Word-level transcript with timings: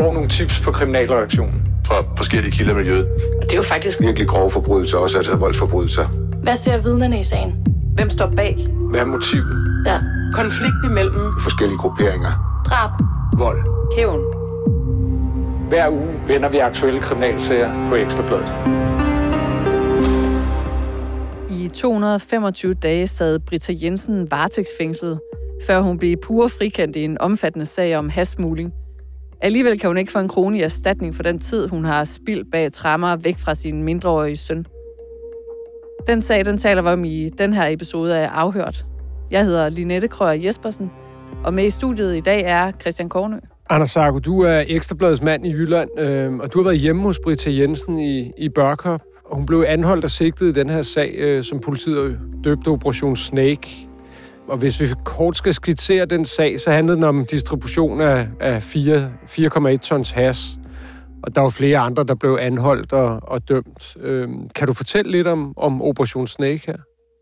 får 0.00 0.12
nogle 0.12 0.28
tips 0.28 0.60
på 0.60 0.70
kriminalreaktionen. 0.72 1.62
Fra 1.86 1.94
forskellige 2.16 2.52
kilder 2.52 2.72
i 2.72 2.76
miljøet. 2.76 3.06
Og 3.40 3.42
det 3.42 3.52
er 3.52 3.56
jo 3.56 3.62
faktisk 3.62 4.00
Virkelig 4.00 4.28
grove 4.28 4.50
forbrydelser, 4.50 4.98
også 4.98 5.16
altså 5.18 5.36
voldsforbrydelser. 5.36 6.06
Hvad 6.42 6.56
ser 6.56 6.78
vidnerne 6.82 7.20
i 7.20 7.24
sagen? 7.24 7.66
Hvem 7.94 8.10
står 8.10 8.32
bag? 8.36 8.66
Hvad 8.90 9.00
er 9.00 9.04
motivet? 9.04 9.82
Ja. 9.86 9.98
Konflikt 10.32 10.74
imellem 10.84 11.32
Forskellige 11.40 11.78
grupperinger. 11.78 12.62
Drab. 12.66 12.90
Vold. 13.38 13.58
Hævn. 13.96 14.20
Hver 15.68 15.88
uge 15.90 16.08
vender 16.26 16.48
vi 16.48 16.58
aktuelle 16.58 17.00
kriminalsager 17.00 17.88
på 17.88 17.94
Ekstrabladet. 17.94 18.54
I 21.50 21.68
225 21.68 22.74
dage 22.74 23.06
sad 23.06 23.38
Britta 23.38 23.72
Jensen 23.82 24.30
varetægtsfængslet, 24.30 25.20
før 25.66 25.80
hun 25.80 25.98
blev 25.98 26.16
pure 26.22 26.48
frikendt 26.48 26.96
i 26.96 27.04
en 27.04 27.20
omfattende 27.20 27.66
sag 27.66 27.96
om 27.96 28.08
hasmugling. 28.08 28.72
Alligevel 29.42 29.78
kan 29.78 29.88
hun 29.88 29.96
ikke 29.96 30.12
få 30.12 30.18
en 30.18 30.28
krone 30.28 30.58
i 30.58 30.62
erstatning 30.62 31.16
for 31.16 31.22
den 31.22 31.38
tid, 31.38 31.68
hun 31.68 31.84
har 31.84 32.04
spildt 32.04 32.50
bag 32.52 32.72
trammer 32.72 33.16
væk 33.16 33.38
fra 33.38 33.54
sin 33.54 33.82
mindreårige 33.82 34.36
søn. 34.36 34.66
Den 36.06 36.22
sag, 36.22 36.44
den 36.44 36.58
taler 36.58 36.82
vi 36.82 36.88
om 36.88 37.04
i 37.04 37.28
den 37.28 37.52
her 37.52 37.66
episode 37.66 38.18
af 38.18 38.28
Afhørt. 38.32 38.84
Jeg 39.30 39.44
hedder 39.44 39.68
Linette 39.68 40.08
Krøyer 40.08 40.32
Jespersen, 40.32 40.90
og 41.44 41.54
med 41.54 41.64
i 41.64 41.70
studiet 41.70 42.16
i 42.16 42.20
dag 42.20 42.42
er 42.46 42.72
Christian 42.80 43.08
Kornø. 43.08 43.36
Anders 43.70 43.90
Sarko, 43.90 44.18
du 44.18 44.40
er 44.40 44.64
Ekstrabladets 44.66 45.22
mand 45.22 45.46
i 45.46 45.50
Jylland, 45.50 46.00
øh, 46.00 46.34
og 46.34 46.52
du 46.52 46.58
har 46.58 46.64
været 46.64 46.78
hjemme 46.78 47.02
hos 47.02 47.18
Britta 47.24 47.50
Jensen 47.50 47.98
i, 47.98 48.32
i 48.38 48.48
Børkop. 48.48 49.00
Og 49.24 49.36
hun 49.36 49.46
blev 49.46 49.64
anholdt 49.68 50.04
og 50.04 50.10
sigtet 50.10 50.46
i 50.46 50.52
den 50.52 50.70
her 50.70 50.82
sag, 50.82 51.14
øh, 51.18 51.44
som 51.44 51.60
politiet 51.60 52.18
døbte 52.44 52.68
Operation 52.68 53.16
Snake. 53.16 53.88
Og 54.50 54.58
hvis 54.58 54.80
vi 54.80 54.86
kort 55.04 55.36
skal 55.36 55.54
skitsere 55.54 56.06
den 56.06 56.24
sag, 56.24 56.60
så 56.60 56.70
handlede 56.70 56.96
den 56.96 57.04
om 57.04 57.26
distribution 57.26 58.00
af, 58.00 58.28
af 58.40 58.62
4 58.62 59.12
4,1 59.26 59.76
tons 59.76 60.10
has. 60.10 60.58
Og 61.22 61.34
der 61.34 61.40
var 61.40 61.48
flere 61.48 61.78
andre, 61.78 62.04
der 62.04 62.14
blev 62.14 62.38
anholdt 62.40 62.92
og, 62.92 63.20
og 63.22 63.48
dømt. 63.48 63.96
Øhm, 64.00 64.48
kan 64.48 64.66
du 64.66 64.72
fortælle 64.72 65.10
lidt 65.10 65.26
om, 65.26 65.54
om 65.56 65.82
Operation 65.82 66.26
Snake 66.26 66.62
her? 66.66 66.76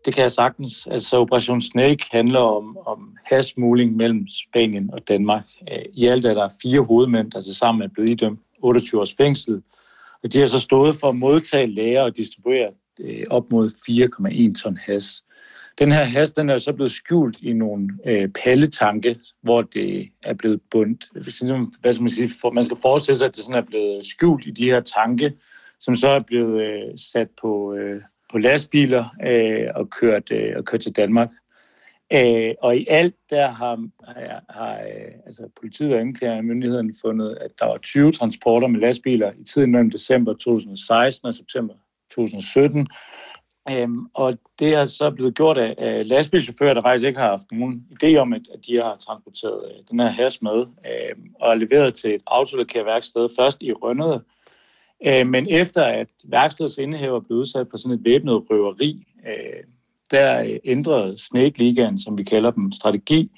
Det 0.05 0.13
kan 0.13 0.21
jeg 0.21 0.31
sagtens. 0.31 0.87
Altså 0.91 1.19
Operation 1.19 1.61
Snake 1.61 2.05
handler 2.11 2.39
om, 2.39 2.77
om 2.87 3.15
hasmugling 3.31 3.95
mellem 3.95 4.27
Spanien 4.29 4.89
og 4.93 4.99
Danmark. 5.07 5.45
Øh, 5.71 5.79
I 5.93 6.05
alt 6.05 6.25
er 6.25 6.33
der 6.33 6.49
fire 6.61 6.81
hovedmænd, 6.81 7.31
der 7.31 7.41
sammen 7.41 7.81
er 7.81 7.89
blevet 7.93 8.09
idømt 8.09 8.39
28 8.61 9.01
års 9.01 9.15
fængsel. 9.17 9.61
Og 10.23 10.33
de 10.33 10.39
har 10.39 10.47
så 10.47 10.59
stået 10.59 10.95
for 10.95 11.09
at 11.09 11.15
modtage, 11.15 11.67
lære 11.67 12.03
og 12.03 12.17
distribuere 12.17 12.69
øh, 12.99 13.23
op 13.29 13.51
mod 13.51 13.69
4,1 14.55 14.61
ton 14.61 14.77
has. 14.85 15.23
Den 15.79 15.91
her 15.91 16.03
has, 16.03 16.31
den 16.31 16.49
er 16.49 16.57
så 16.57 16.73
blevet 16.73 16.91
skjult 16.91 17.41
i 17.41 17.53
nogle 17.53 17.89
øh, 18.05 18.29
palletanke, 18.43 19.15
hvor 19.41 19.61
det 19.61 20.09
er 20.23 20.33
blevet 20.33 20.61
bundt. 20.71 21.05
Hvad 21.81 21.93
skal 21.93 22.03
man 22.03 22.09
sige? 22.09 22.29
For, 22.41 22.51
man 22.51 22.63
skal 22.63 22.77
forestille 22.81 23.17
sig, 23.17 23.27
at 23.27 23.35
det 23.35 23.43
sådan 23.43 23.63
er 23.63 23.65
blevet 23.65 24.05
skjult 24.05 24.47
i 24.47 24.51
de 24.51 24.65
her 24.65 24.79
tanke, 24.79 25.33
som 25.79 25.95
så 25.95 26.09
er 26.09 26.19
blevet 26.27 26.61
øh, 26.61 26.97
sat 26.97 27.27
på, 27.41 27.73
øh, 27.73 28.01
på 28.31 28.37
lastbiler 28.37 29.05
øh, 29.27 29.67
og, 29.75 29.89
kørt, 29.89 30.31
øh, 30.31 30.53
og 30.57 30.65
kørt 30.65 30.81
til 30.81 30.95
Danmark. 30.95 31.29
Øh, 32.13 32.53
og 32.61 32.77
i 32.77 32.87
alt 32.89 33.15
der 33.29 33.47
har, 33.47 33.87
har, 34.07 34.43
har 34.49 34.73
øh, 34.73 35.11
altså 35.25 35.49
politiet 35.61 35.93
og 35.93 35.99
anklagemyndigheden 35.99 36.95
fundet, 37.01 37.37
at 37.41 37.51
der 37.59 37.65
var 37.65 37.77
20 37.77 38.11
transporter 38.11 38.67
med 38.67 38.79
lastbiler 38.79 39.31
i 39.31 39.43
tiden 39.43 39.71
mellem 39.71 39.91
december 39.91 40.33
2016 40.33 41.27
og 41.27 41.33
september 41.33 41.73
2017. 42.15 42.87
Øhm, 43.71 44.05
og 44.13 44.37
det 44.59 44.73
er 44.73 44.85
så 44.85 45.11
blevet 45.11 45.35
gjort 45.35 45.57
af, 45.57 45.75
af 45.77 46.07
lastbilchauffører, 46.07 46.73
der 46.73 46.81
faktisk 46.81 47.07
ikke 47.07 47.19
har 47.19 47.29
haft 47.29 47.51
nogen 47.51 47.85
idé 48.03 48.15
om, 48.15 48.33
at, 48.33 48.41
at 48.53 48.59
de 48.67 48.75
har 48.75 48.97
transporteret 49.07 49.61
øh, 49.65 49.83
den 49.91 49.99
her 49.99 50.07
has 50.07 50.41
med, 50.41 50.59
øhm, 50.59 51.29
og 51.39 51.57
leveret 51.57 51.93
til 51.93 52.15
et 52.15 52.21
autolakerværksted 52.27 53.27
først 53.39 53.57
i 53.61 53.73
Rønnede. 53.73 54.23
Øh, 55.07 55.27
men 55.27 55.47
efter 55.49 55.83
at 55.83 56.07
værkstedets 56.23 56.77
indehaver 56.77 57.19
blev 57.19 57.37
udsat 57.37 57.67
for 57.69 57.77
sådan 57.77 57.97
et 57.97 58.05
væbnet 58.05 58.43
røveri, 58.49 59.07
øh, 59.27 59.63
der 60.11 60.43
øh, 60.43 60.59
ændrede 60.65 61.17
Snake 61.17 61.57
Ligaen, 61.57 61.99
som 61.99 62.17
vi 62.17 62.23
kalder 62.23 62.51
dem, 62.51 62.71
strategi, 62.71 63.31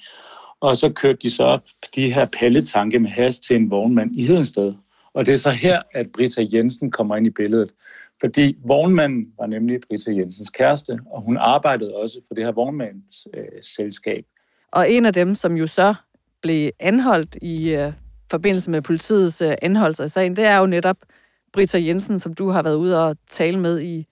og 0.60 0.76
så 0.76 0.88
kørte 0.88 1.18
de 1.22 1.30
så 1.30 1.44
op 1.44 1.62
de 1.94 2.14
her 2.14 2.26
palletanke 2.40 2.98
med 2.98 3.10
has 3.10 3.38
til 3.38 3.56
en 3.56 3.70
vognmand 3.70 4.16
i 4.16 4.24
Hedensted. 4.24 4.74
Og 5.14 5.26
det 5.26 5.34
er 5.34 5.38
så 5.38 5.50
her, 5.50 5.82
at 5.94 6.06
Brita 6.12 6.46
Jensen 6.52 6.90
kommer 6.90 7.16
ind 7.16 7.26
i 7.26 7.30
billedet. 7.30 7.70
Fordi 8.24 8.56
vognmanden 8.64 9.26
var 9.38 9.46
nemlig 9.46 9.80
Britta 9.88 10.10
Jensens 10.10 10.50
kæreste, 10.50 10.98
og 11.10 11.22
hun 11.22 11.36
arbejdede 11.36 11.94
også 11.94 12.20
for 12.28 12.34
det 12.34 12.44
her 12.44 12.52
vognmandsselskab. 12.52 14.24
Og 14.70 14.90
en 14.90 15.06
af 15.06 15.12
dem, 15.12 15.34
som 15.34 15.56
jo 15.56 15.66
så 15.66 15.94
blev 16.42 16.70
anholdt 16.80 17.36
i 17.42 17.76
uh, 17.76 17.92
forbindelse 18.30 18.70
med 18.70 18.82
politiets 18.82 19.42
uh, 19.42 19.52
anholdelse 19.62 20.02
af 20.02 20.10
sagen, 20.10 20.36
det 20.36 20.44
er 20.44 20.58
jo 20.58 20.66
netop 20.66 20.96
Britta 21.52 21.78
Jensen, 21.78 22.18
som 22.18 22.34
du 22.34 22.48
har 22.48 22.62
været 22.62 22.76
ude 22.76 23.08
og 23.08 23.16
tale 23.28 23.58
med 23.58 23.82
i 23.82 24.06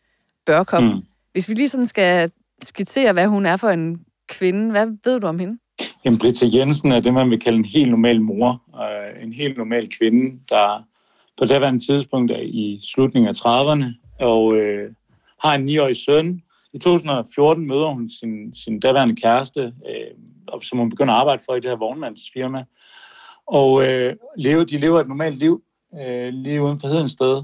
Børkop. 0.47 0.83
Mm. 0.83 1.03
Hvis 1.33 1.49
vi 1.49 1.55
lige 1.55 1.69
sådan 1.69 1.87
skal 1.87 2.31
skitsere, 2.63 3.13
hvad 3.13 3.27
hun 3.27 3.47
er 3.47 3.57
for 3.57 3.69
en 3.69 4.01
kvinde, 4.29 4.71
hvad 4.71 4.87
ved 5.05 5.21
du 5.21 5.27
om 5.27 5.39
hende? 5.39 5.59
Jamen, 6.05 6.19
Britta 6.19 6.47
Jensen 6.53 6.93
er 6.93 7.01
det, 7.01 7.15
man 7.15 7.31
vil 7.31 7.41
kalde 7.41 7.59
en 7.59 7.65
helt 7.65 7.91
normal 7.91 8.21
mor. 8.21 8.63
Uh, 8.69 9.23
en 9.23 9.33
helt 9.33 9.59
normal 9.59 9.89
kvinde, 9.99 10.39
der 10.49 10.85
på 11.39 11.45
daværende 11.45 11.87
tidspunkt 11.87 12.33
i 12.43 12.81
slutningen 12.83 13.29
af 13.29 13.33
30'erne, 13.33 13.85
og 14.21 14.57
øh, 14.57 14.93
har 15.43 15.55
en 15.55 15.69
9-årig 15.69 15.97
søn. 15.97 16.43
I 16.73 16.79
2014 16.79 17.67
møder 17.67 17.89
hun 17.89 18.09
sin, 18.09 18.55
sin 18.55 18.81
daværende 18.81 19.17
kæreste, 19.17 19.61
øh, 19.61 20.63
som 20.63 20.79
hun 20.79 20.91
begynder 20.91 21.15
at 21.15 21.21
arbejde 21.21 21.43
for 21.47 21.55
i 21.55 21.61
det 21.61 21.71
her 21.71 21.77
vognmandsfirma. 21.77 22.65
Og 23.47 23.85
øh, 23.85 24.17
lever, 24.37 24.65
de 24.65 24.79
lever 24.79 25.01
et 25.01 25.09
normalt 25.09 25.39
liv 25.39 25.63
øh, 26.01 26.29
lige 26.33 26.63
uden 26.63 26.81
for 26.81 26.89
Hedens 26.89 27.13
sted. 27.13 27.43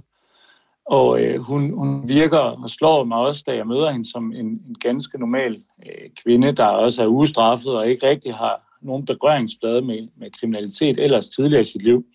Og 0.86 1.20
øh, 1.20 1.40
hun, 1.40 1.70
hun 1.78 2.08
virker 2.08 2.38
og 2.38 2.70
slår 2.70 3.04
mig 3.04 3.18
også, 3.18 3.42
da 3.46 3.56
jeg 3.56 3.66
møder 3.66 3.90
hende 3.90 4.10
som 4.10 4.32
en, 4.32 4.46
en 4.46 4.76
ganske 4.80 5.18
normal 5.18 5.62
øh, 5.86 6.10
kvinde, 6.22 6.52
der 6.52 6.66
også 6.66 7.02
er 7.02 7.06
ustraffet 7.06 7.76
og 7.76 7.88
ikke 7.88 8.08
rigtig 8.08 8.34
har 8.34 8.78
nogen 8.82 9.06
berøringsflade 9.06 9.82
med, 9.82 10.08
med 10.16 10.30
kriminalitet 10.30 10.98
ellers 10.98 11.28
tidligere 11.28 11.60
i 11.60 11.64
sit 11.64 11.82
liv. 11.82 12.06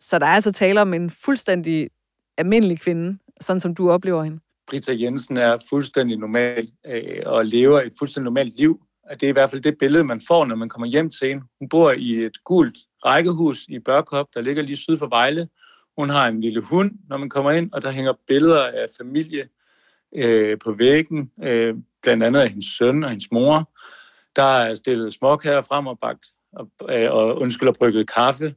Så 0.00 0.18
der 0.18 0.26
er 0.26 0.30
altså 0.30 0.52
tale 0.52 0.82
om 0.82 0.94
en 0.94 1.10
fuldstændig 1.10 1.90
almindelig 2.38 2.80
kvinde, 2.80 3.18
sådan 3.40 3.60
som 3.60 3.74
du 3.74 3.90
oplever 3.90 4.22
hende? 4.22 4.40
Brita 4.70 4.92
Jensen 4.98 5.36
er 5.36 5.58
fuldstændig 5.68 6.16
normal 6.16 6.68
øh, 6.86 7.22
og 7.26 7.46
lever 7.46 7.80
et 7.80 7.92
fuldstændig 7.98 8.24
normalt 8.24 8.56
liv. 8.56 8.80
Det 9.10 9.22
er 9.22 9.28
i 9.28 9.32
hvert 9.32 9.50
fald 9.50 9.62
det 9.62 9.78
billede, 9.78 10.04
man 10.04 10.20
får, 10.28 10.44
når 10.44 10.56
man 10.56 10.68
kommer 10.68 10.86
hjem 10.86 11.10
til 11.10 11.28
hende. 11.28 11.44
Hun 11.58 11.68
bor 11.68 11.92
i 11.92 12.12
et 12.12 12.44
gult 12.44 12.78
rækkehus 13.04 13.64
i 13.68 13.78
Børkop, 13.78 14.26
der 14.34 14.40
ligger 14.40 14.62
lige 14.62 14.76
syd 14.76 14.98
for 14.98 15.06
Vejle. 15.06 15.48
Hun 15.98 16.10
har 16.10 16.28
en 16.28 16.40
lille 16.40 16.60
hund, 16.60 16.92
når 17.08 17.16
man 17.16 17.28
kommer 17.28 17.50
ind, 17.50 17.72
og 17.72 17.82
der 17.82 17.90
hænger 17.90 18.12
billeder 18.26 18.62
af 18.62 18.86
familie 18.96 19.48
øh, 20.14 20.58
på 20.64 20.72
væggen, 20.72 21.30
øh, 21.42 21.74
blandt 22.02 22.22
andet 22.22 22.40
af 22.40 22.48
hendes 22.48 22.76
søn 22.78 23.04
og 23.04 23.10
hendes 23.10 23.30
mor. 23.32 23.72
Der 24.36 24.42
er 24.42 24.74
stillet 24.74 25.12
småkager 25.12 25.60
frem 25.60 25.86
og 25.86 25.98
bagt, 25.98 26.26
og, 26.52 26.68
øh, 26.90 27.12
og 27.12 27.40
undskyld, 27.40 27.68
og 27.68 27.74
brygget 27.74 28.10
kaffe. 28.10 28.54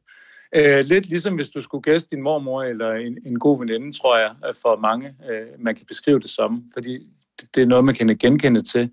Øh, 0.55 0.85
lidt 0.85 1.09
ligesom 1.09 1.35
hvis 1.35 1.49
du 1.49 1.61
skulle 1.61 1.81
gæste 1.81 2.15
din 2.15 2.23
mormor 2.23 2.63
eller 2.63 2.91
en, 2.91 3.17
en 3.25 3.39
god 3.39 3.59
veninde, 3.59 3.97
tror 3.99 4.17
jeg, 4.17 4.35
for 4.61 4.79
mange, 4.79 5.15
øh, 5.31 5.47
man 5.59 5.75
kan 5.75 5.85
beskrive 5.85 6.19
det 6.19 6.29
som, 6.29 6.63
fordi 6.73 7.07
det, 7.41 7.55
det 7.55 7.61
er 7.61 7.67
noget, 7.67 7.85
man 7.85 7.95
kan 7.95 8.17
genkende 8.17 8.61
til. 8.61 8.91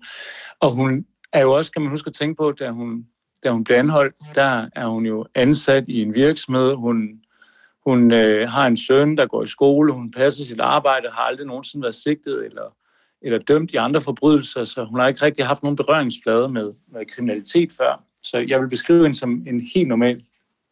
Og 0.59 0.71
hun 0.71 1.05
er 1.33 1.41
jo 1.41 1.51
også, 1.51 1.71
kan 1.71 1.81
man 1.81 1.91
huske 1.91 2.07
at 2.07 2.13
tænke 2.13 2.37
på, 2.37 2.51
da 2.51 2.69
hun, 2.69 3.05
da 3.43 3.51
hun 3.51 3.63
blev 3.63 3.77
anholdt, 3.77 4.15
der 4.35 4.69
er 4.75 4.87
hun 4.87 5.05
jo 5.05 5.25
ansat 5.35 5.83
i 5.87 6.01
en 6.01 6.15
virksomhed. 6.15 6.75
Hun, 6.75 7.09
hun 7.87 8.11
øh, 8.11 8.49
har 8.49 8.67
en 8.67 8.77
søn, 8.77 9.17
der 9.17 9.25
går 9.25 9.43
i 9.43 9.47
skole. 9.47 9.93
Hun 9.93 10.11
passer 10.11 10.45
sit 10.45 10.59
arbejde, 10.59 11.09
har 11.11 11.21
aldrig 11.21 11.47
nogensinde 11.47 11.83
været 11.83 11.95
sigtet 11.95 12.45
eller, 12.45 12.75
eller 13.21 13.39
dømt 13.39 13.71
i 13.71 13.75
andre 13.75 14.01
forbrydelser, 14.01 14.63
så 14.63 14.85
hun 14.85 14.99
har 14.99 15.07
ikke 15.07 15.25
rigtig 15.25 15.45
haft 15.45 15.63
nogen 15.63 15.75
berøringsflade 15.75 16.49
med, 16.49 16.71
med 16.91 17.05
kriminalitet 17.05 17.71
før. 17.71 18.03
Så 18.23 18.37
jeg 18.37 18.61
vil 18.61 18.69
beskrive 18.69 19.01
hende 19.01 19.17
som 19.17 19.43
en 19.47 19.67
helt 19.75 19.87
normal 19.87 20.23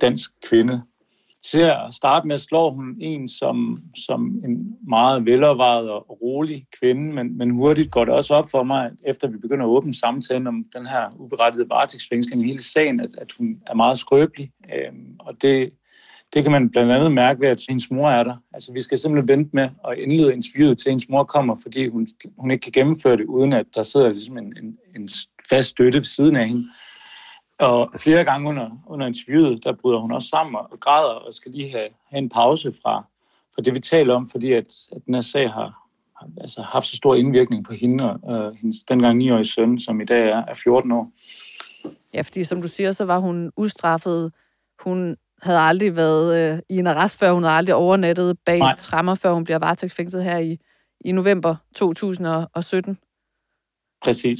dansk 0.04 0.32
kvinde. 0.50 0.82
Til 1.52 1.62
at 1.62 1.94
starte 1.94 2.28
med 2.28 2.38
slår 2.38 2.70
hun 2.70 2.98
en 3.02 3.28
som, 3.28 3.80
som 4.06 4.42
en 4.46 4.78
meget 4.88 5.26
velovervejet 5.26 5.90
og 5.90 6.22
rolig 6.22 6.66
kvinde, 6.80 7.14
men, 7.14 7.38
men 7.38 7.50
hurtigt 7.50 7.92
går 7.92 8.06
det 8.06 8.14
også 8.14 8.34
op 8.34 8.50
for 8.52 8.64
mig, 8.64 8.92
efter 9.06 9.28
vi 9.28 9.38
begynder 9.38 9.66
at 9.66 9.70
åbne 9.70 9.94
samtalen 9.94 10.48
om 10.48 10.66
den 10.76 10.86
her 10.86 11.16
uberettigede 11.20 11.70
varetægtsfængsling 11.70 12.44
i 12.44 12.46
hele 12.46 12.64
sagen, 12.64 13.00
at, 13.00 13.10
at 13.18 13.32
hun 13.38 13.58
er 13.68 13.76
meget 13.76 13.98
skrøbelig. 13.98 14.52
Øhm, 14.76 15.16
og 15.20 15.42
det, 15.42 15.72
det 16.34 16.44
kan 16.44 16.52
man 16.52 16.70
blandt 16.70 16.92
andet 16.92 17.12
mærke 17.12 17.42
ved, 17.42 17.48
at 17.48 17.62
hendes 17.70 17.92
mor 17.92 18.10
er 18.10 18.24
der. 18.24 18.36
Altså, 18.54 18.74
vi 18.74 18.82
skal 18.82 18.98
simpelthen 18.98 19.38
vente 19.38 19.50
med 19.54 19.70
at 19.88 19.98
indlede 19.98 20.34
interviewet 20.34 20.78
til 20.78 20.90
hendes 20.90 21.10
mor 21.10 21.24
kommer, 21.24 21.56
fordi 21.62 21.90
hun, 21.90 22.08
hun 22.38 22.52
ikke 22.52 22.62
kan 22.62 22.72
gennemføre 22.72 23.18
det, 23.18 23.26
uden 23.26 23.54
at 23.54 23.66
der 23.76 23.84
sidder 23.84 24.10
ligesom 24.10 24.38
en, 24.38 24.54
en, 24.64 24.78
en 24.96 25.10
fast 25.50 25.70
støtte 25.70 25.98
ved 25.98 26.04
siden 26.04 26.36
af 26.36 26.48
hende. 26.48 26.64
Og 27.60 27.92
flere 27.98 28.24
gange 28.24 28.50
under, 28.50 28.70
under 28.88 29.08
interviewet, 29.08 29.64
der 29.64 29.74
bryder 29.74 30.00
hun 30.00 30.12
også 30.12 30.28
sammen 30.28 30.56
og 30.56 30.80
græder 30.80 31.10
og 31.10 31.34
skal 31.34 31.52
lige 31.52 31.70
have, 31.72 31.90
have 32.10 32.18
en 32.18 32.30
pause 32.30 32.74
fra, 32.82 33.06
fra 33.56 33.62
det, 33.62 33.74
vi 33.74 33.80
taler 33.80 34.16
om, 34.16 34.30
fordi 34.30 34.52
at, 34.52 34.68
at 34.92 35.06
den 35.06 35.14
her 35.14 35.22
sag 35.22 35.52
har, 35.52 35.88
har 36.18 36.28
altså 36.42 36.62
haft 36.62 36.86
så 36.86 36.96
stor 36.96 37.16
indvirkning 37.16 37.66
på 37.66 37.74
hende 37.74 38.14
og 38.14 38.48
uh, 38.48 38.56
hendes 38.56 38.84
dengang 38.84 39.24
9-årige 39.24 39.48
søn, 39.48 39.80
som 39.80 40.02
i 40.02 40.06
dag 40.06 40.30
er, 40.30 40.44
er 40.48 40.54
14 40.54 40.92
år. 40.92 41.12
Ja, 42.14 42.22
fordi 42.22 42.44
som 42.44 42.62
du 42.62 42.68
siger, 42.68 42.92
så 42.92 43.06
var 43.06 43.20
hun 43.20 43.52
ustraffet. 43.58 44.34
Hun 44.80 45.18
havde 45.42 45.60
aldrig 45.60 45.96
været 45.96 46.54
øh, 46.54 46.60
i 46.70 46.78
en 46.78 46.88
arrest 46.88 47.20
før. 47.20 47.32
Hun 47.32 47.44
havde 47.44 47.56
aldrig 47.56 47.76
overnattet 47.76 48.38
bag 48.46 48.60
Nej. 48.60 48.76
trammer, 48.76 49.16
før 49.16 49.34
hun 49.34 49.44
bliver 49.44 49.60
varetægtsfængslet 49.60 50.24
her 50.24 50.38
i, 50.38 50.58
i 51.06 51.12
november 51.12 51.56
2017. 51.76 52.98
Præcis. 54.04 54.40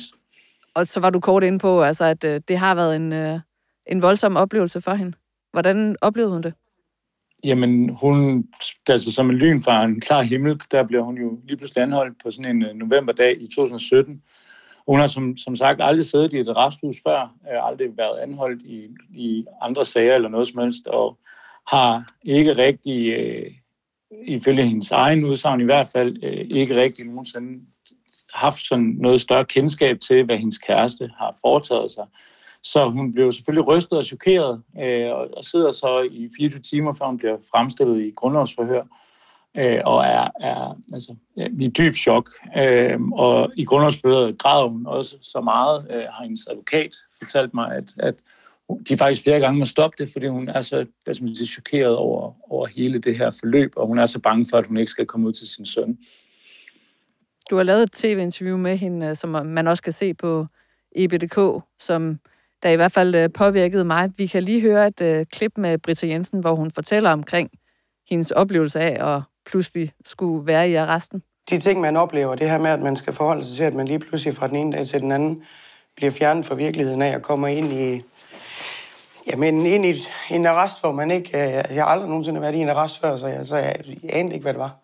Og 0.76 0.88
så 0.88 1.00
var 1.00 1.10
du 1.10 1.20
kort 1.20 1.44
inde 1.44 1.60
på, 1.60 1.82
altså, 1.82 2.04
at 2.06 2.24
øh, 2.24 2.42
det 2.48 2.58
har 2.58 2.76
været 2.76 2.96
en, 2.96 3.14
øh, 3.14 3.40
en 3.86 4.02
voldsom 4.02 4.36
oplevelse 4.36 4.82
for 4.82 4.94
hende. 4.94 5.14
Hvordan 5.52 5.96
oplevede 6.02 6.34
hun 6.34 6.44
det? 6.44 6.54
Jamen, 7.44 7.90
hun, 7.90 8.48
altså 8.90 9.12
som 9.12 9.30
en 9.30 9.36
lyn 9.36 9.62
fra 9.64 9.84
en 9.84 10.02
klar 10.02 10.22
himmel, 10.22 10.62
der 10.72 10.84
blev 10.84 11.06
hun 11.06 11.18
jo 11.18 11.40
lige 11.44 11.58
pludselig 11.58 11.84
anholdt 11.84 12.18
på 12.24 12.32
sådan 12.32 12.56
en 12.56 12.64
øh, 12.64 12.74
novemberdag 12.74 13.42
i 13.42 13.48
2017. 13.48 14.22
Hun 14.88 15.00
har 15.00 15.08
som, 15.08 15.38
som 15.38 15.56
sagt 15.56 15.82
aldrig 15.82 16.06
siddet 16.06 16.34
i 16.34 16.40
et 16.40 16.58
resthus 16.58 16.96
før, 17.08 17.22
øh, 17.22 17.68
aldrig 17.68 17.98
været 17.98 18.20
anholdt 18.20 18.62
i, 18.62 18.88
i 19.14 19.46
andre 19.62 19.86
sager 19.86 20.16
eller 20.16 20.30
noget 20.30 20.48
som 20.48 20.62
helst, 20.62 20.88
og 20.88 21.18
har 21.68 22.14
ikke 22.24 22.58
rigtig, 22.58 23.14
øh, 23.14 23.52
ifølge 24.26 24.64
hendes 24.64 24.92
egen 24.92 25.26
udsagn 25.26 25.62
i 25.62 25.64
hvert 25.64 25.88
fald, 25.88 26.24
øh, 26.24 26.48
ikke 26.50 26.76
rigtig 26.76 27.06
nogensinde 27.06 27.66
haft 28.34 28.68
sådan 28.68 28.96
noget 29.00 29.22
større 29.22 29.46
kendskab 29.46 30.00
til, 30.00 30.26
hvad 30.26 30.38
hendes 30.38 30.58
kæreste 30.58 31.10
har 31.18 31.38
foretaget 31.42 31.92
sig. 31.92 32.06
Så 32.64 32.90
hun 32.90 33.14
blev 33.14 33.32
selvfølgelig 33.32 33.68
rystet 33.68 33.98
og 33.98 34.06
chokeret, 34.06 34.62
øh, 34.82 35.12
og, 35.12 35.44
sidder 35.44 35.72
så 35.72 36.10
i 36.12 36.30
24 36.38 36.62
timer, 36.62 36.94
før 36.94 37.06
hun 37.06 37.18
bliver 37.18 37.38
fremstillet 37.52 38.02
i 38.02 38.12
grundlovsforhør, 38.16 38.84
øh, 39.58 39.82
og 39.86 40.06
er, 40.06 40.28
er 40.40 40.80
altså, 40.94 41.16
ja, 41.38 41.48
i 41.60 41.68
dyb 41.68 41.96
chok. 41.96 42.30
Øh, 42.58 43.02
og 43.02 43.52
i 43.56 43.66
grundlovsforhøret 43.66 44.38
græder 44.38 44.68
hun 44.68 44.88
også 44.88 45.16
så 45.22 45.42
meget, 45.42 45.88
øh, 45.90 46.04
har 46.12 46.24
hendes 46.24 46.48
advokat 46.48 46.92
fortalt 47.20 47.54
mig, 47.54 47.76
at, 47.76 47.94
at 48.00 48.16
de 48.90 48.98
faktisk 48.98 49.24
flere 49.24 49.40
gange 49.40 49.60
må 49.60 49.66
stoppe 49.66 50.04
det, 50.04 50.12
fordi 50.12 50.28
hun 50.28 50.50
er 50.50 50.62
så 50.62 50.86
hvad 51.04 51.14
skal 51.14 51.26
man 51.26 51.36
sige, 51.36 51.48
chokeret 51.48 51.96
over, 51.96 52.52
over 52.52 52.68
hele 52.68 53.00
det 53.00 53.18
her 53.18 53.30
forløb, 53.40 53.74
og 53.76 53.88
hun 53.88 54.00
er 54.00 54.06
så 54.06 54.20
bange 54.20 54.46
for, 54.50 54.58
at 54.58 54.66
hun 54.66 54.78
ikke 54.78 54.92
skal 54.92 55.06
komme 55.06 55.28
ud 55.28 55.34
til 55.34 55.48
sin 55.48 55.66
søn. 55.66 55.98
Du 57.50 57.56
har 57.56 57.64
lavet 57.64 57.84
et 57.84 57.92
tv-interview 57.92 58.58
med 58.58 58.78
hende, 58.78 59.08
øh, 59.08 59.16
som 59.16 59.30
man 59.30 59.68
også 59.68 59.84
kan 59.84 59.94
se 59.94 60.14
på 60.14 60.46
EBDK, 60.96 61.64
som 61.80 62.20
der 62.64 62.70
i 62.70 62.76
hvert 62.76 62.92
fald 62.92 63.16
øh, 63.16 63.30
påvirkede 63.34 63.86
mig. 63.86 64.12
Vi 64.18 64.28
kan 64.28 64.44
lige 64.44 64.62
høre 64.62 64.88
et 64.88 65.02
uh, 65.02 65.26
klip 65.32 65.52
med 65.58 65.78
Britta 65.78 66.08
Jensen, 66.08 66.40
hvor 66.40 66.56
hun 66.56 66.72
fortæller 66.72 67.12
omkring 67.12 67.50
hendes 68.10 68.32
oplevelse 68.32 68.80
af 68.80 69.16
at 69.16 69.22
pludselig 69.46 69.92
skulle 70.06 70.48
være 70.48 70.70
i 70.70 70.76
arresten. 70.76 71.24
De 71.50 71.60
ting, 71.60 71.82
man 71.82 71.98
oplever, 71.98 72.36
det 72.36 72.50
her 72.50 72.58
med, 72.58 72.70
at 72.70 72.80
man 72.80 72.96
skal 72.96 73.14
forholde 73.14 73.46
sig 73.46 73.58
til, 73.58 73.64
at 73.64 73.74
man 73.74 73.88
lige 73.88 74.00
pludselig 74.00 74.36
fra 74.36 74.48
den 74.48 74.56
ene 74.56 74.78
dag 74.78 74.88
til 74.88 75.02
den 75.02 75.12
anden 75.12 75.44
bliver 75.96 76.12
fjernet 76.12 76.46
fra 76.46 76.56
virkeligheden 76.56 77.02
af 77.02 77.16
og 77.16 77.22
kommer 77.22 77.48
ind 77.48 77.74
i, 77.74 78.02
jamen, 79.32 79.66
ind 79.66 79.86
i 79.86 79.96
en 80.32 80.46
arrest, 80.46 80.82
hvor 80.82 80.92
man 80.92 81.12
ikke... 81.12 81.38
Øh, 81.38 81.76
jeg 81.76 81.84
har 81.84 81.86
aldrig 81.86 82.10
nogensinde 82.10 82.42
været 82.42 82.56
i 82.56 82.58
en 82.58 82.70
arrest 82.70 83.00
før, 83.00 83.18
så 83.18 83.28
jeg, 83.28 83.48
så 83.48 83.58
jeg, 83.58 83.76
jeg 84.04 84.12
anede 84.14 84.34
ikke, 84.34 84.44
hvad 84.44 84.54
det 84.54 84.60
var. 84.60 84.83